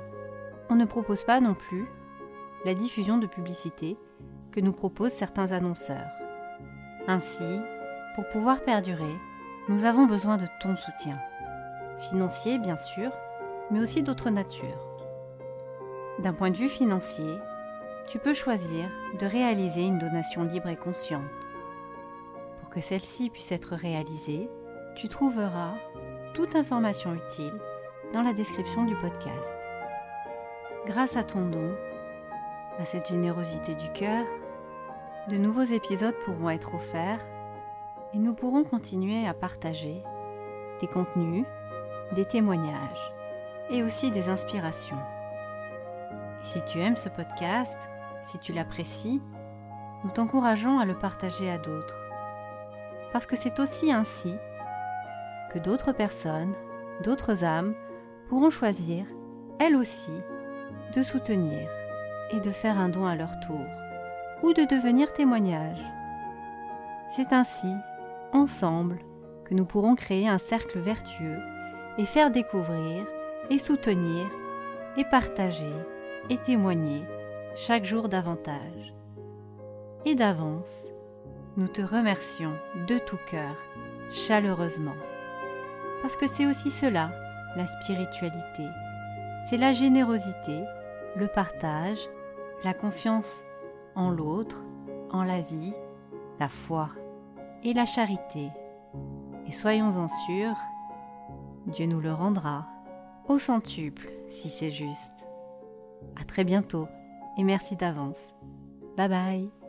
On 0.69 0.75
ne 0.75 0.85
propose 0.85 1.25
pas 1.25 1.41
non 1.41 1.55
plus 1.55 1.87
la 2.65 2.75
diffusion 2.75 3.19
de 3.19 3.27
publicité 3.27 3.97
que 4.53 4.61
nous 4.61 4.73
proposent 4.73 5.13
certains 5.13 5.53
annonceurs. 5.53 6.11
Ainsi, 7.09 7.59
pour 8.15 8.29
pouvoir 8.29 8.63
perdurer, 8.63 9.15
nous 9.69 9.85
avons 9.85 10.07
besoin 10.07 10.37
de 10.37 10.47
ton 10.61 10.77
soutien. 10.77 11.19
Financier, 12.11 12.59
bien 12.59 12.77
sûr, 12.77 13.11
mais 13.71 13.81
aussi 13.81 14.03
d'autres 14.03 14.31
natures. 14.31 14.87
D'un 16.19 16.33
point 16.33 16.51
de 16.51 16.57
vue 16.57 16.69
financier, 16.69 17.39
tu 18.07 18.19
peux 18.19 18.35
choisir 18.35 18.89
de 19.19 19.27
réaliser 19.27 19.83
une 19.83 19.99
donation 19.99 20.45
libre 20.45 20.69
et 20.69 20.77
consciente. 20.77 21.23
Pour 22.61 22.71
que 22.71 22.81
celle-ci 22.81 23.31
puisse 23.31 23.53
être 23.53 23.75
réalisée, 23.75 24.51
tu 24.97 25.09
trouveras 25.09 25.75
toute 26.35 26.57
information 26.57 27.15
utile 27.15 27.55
dans 28.13 28.23
la 28.23 28.33
description 28.33 28.85
du 28.85 28.97
podcast. 28.97 29.57
Grâce 30.87 31.17
à 31.17 31.25
ton 31.25 31.47
don, 31.47 31.75
à 32.79 32.85
cette 32.85 33.09
générosité 33.09 33.75
du 33.75 33.91
cœur, 33.93 34.27
de 35.29 35.37
nouveaux 35.37 35.63
épisodes 35.63 36.15
pourront 36.25 36.51
être 36.51 36.75
offerts 36.75 37.25
et 38.13 38.19
nous 38.19 38.35
pourrons 38.35 38.65
continuer 38.65 39.27
à 39.27 39.35
partager 39.35 40.03
des 40.81 40.89
contenus, 40.89 41.45
des 42.17 42.25
témoignages 42.25 43.13
et 43.71 43.83
aussi 43.83 44.11
des 44.11 44.29
inspirations. 44.29 44.99
Si 46.43 46.63
tu 46.65 46.81
aimes 46.81 46.97
ce 46.97 47.09
podcast, 47.09 47.79
si 48.25 48.39
tu 48.39 48.53
l'apprécies, 48.53 49.21
nous 50.05 50.11
t'encourageons 50.11 50.79
à 50.79 50.85
le 50.85 50.95
partager 50.95 51.51
à 51.51 51.59
d'autres. 51.59 51.97
Parce 53.13 53.27
que 53.27 53.37
c'est 53.37 53.61
aussi 53.61 53.93
ainsi 53.93 54.35
que 55.53 55.59
d'autres 55.59 55.93
personnes, 55.93 56.55
d'autres 57.03 57.45
âmes 57.45 57.75
pourront 58.29 58.51
choisir, 58.51 59.05
elles 59.59 59.77
aussi, 59.77 60.15
de 60.95 61.03
soutenir 61.03 61.69
et 62.31 62.41
de 62.41 62.51
faire 62.51 62.79
un 62.79 62.89
don 62.89 63.07
à 63.07 63.17
leur 63.17 63.39
tour, 63.41 63.65
ou 64.43 64.53
de 64.53 64.65
devenir 64.65 65.13
témoignage. 65.13 65.83
C'est 67.11 67.33
ainsi, 67.33 67.73
ensemble, 68.33 68.99
que 69.45 69.55
nous 69.55 69.65
pourrons 69.65 69.97
créer 69.97 70.29
un 70.29 70.39
cercle 70.39 70.79
vertueux 70.79 71.39
et 71.99 72.05
faire 72.05 72.31
découvrir 72.31 73.05
et 73.51 73.59
soutenir 73.59 74.27
et 74.97 75.05
partager 75.05 75.73
et 76.29 76.39
témoigner 76.39 77.05
chaque 77.55 77.85
jour 77.85 78.09
davantage. 78.09 78.95
Et 80.05 80.15
d'avance, 80.15 80.89
nous 81.57 81.69
te 81.69 81.83
remercions 81.83 82.55
de 82.87 82.99
tout 82.99 83.19
cœur, 83.27 83.57
chaleureusement. 84.11 84.97
Parce 86.01 86.17
que 86.17 86.27
c'est 86.27 86.47
aussi 86.47 86.71
cela, 86.71 87.11
la 87.57 87.67
spiritualité. 87.67 88.65
C'est 89.49 89.59
la 89.59 89.73
générosité, 89.73 90.63
le 91.17 91.27
partage, 91.27 92.09
la 92.65 92.73
confiance 92.73 93.45
en 93.95 94.11
l'autre, 94.11 94.65
en 95.11 95.25
la 95.25 95.41
vie, 95.41 95.75
la 96.39 96.49
foi 96.49 96.89
et 97.65 97.75
la 97.75 97.85
charité. 97.85 98.49
Et 99.47 99.53
soyons-en 99.53 100.09
sûrs, 100.09 100.57
Dieu 101.67 101.87
nous 101.87 102.01
le 102.01 102.13
rendra 102.13 102.67
au 103.29 103.39
centuple 103.39 104.11
si 104.29 104.49
c'est 104.49 104.71
juste. 104.71 105.13
À 106.21 106.25
très 106.25 106.45
bientôt 106.45 106.89
et 107.39 107.45
merci 107.45 107.77
d'avance. 107.77 108.35
Bye 108.97 109.09
bye 109.09 109.60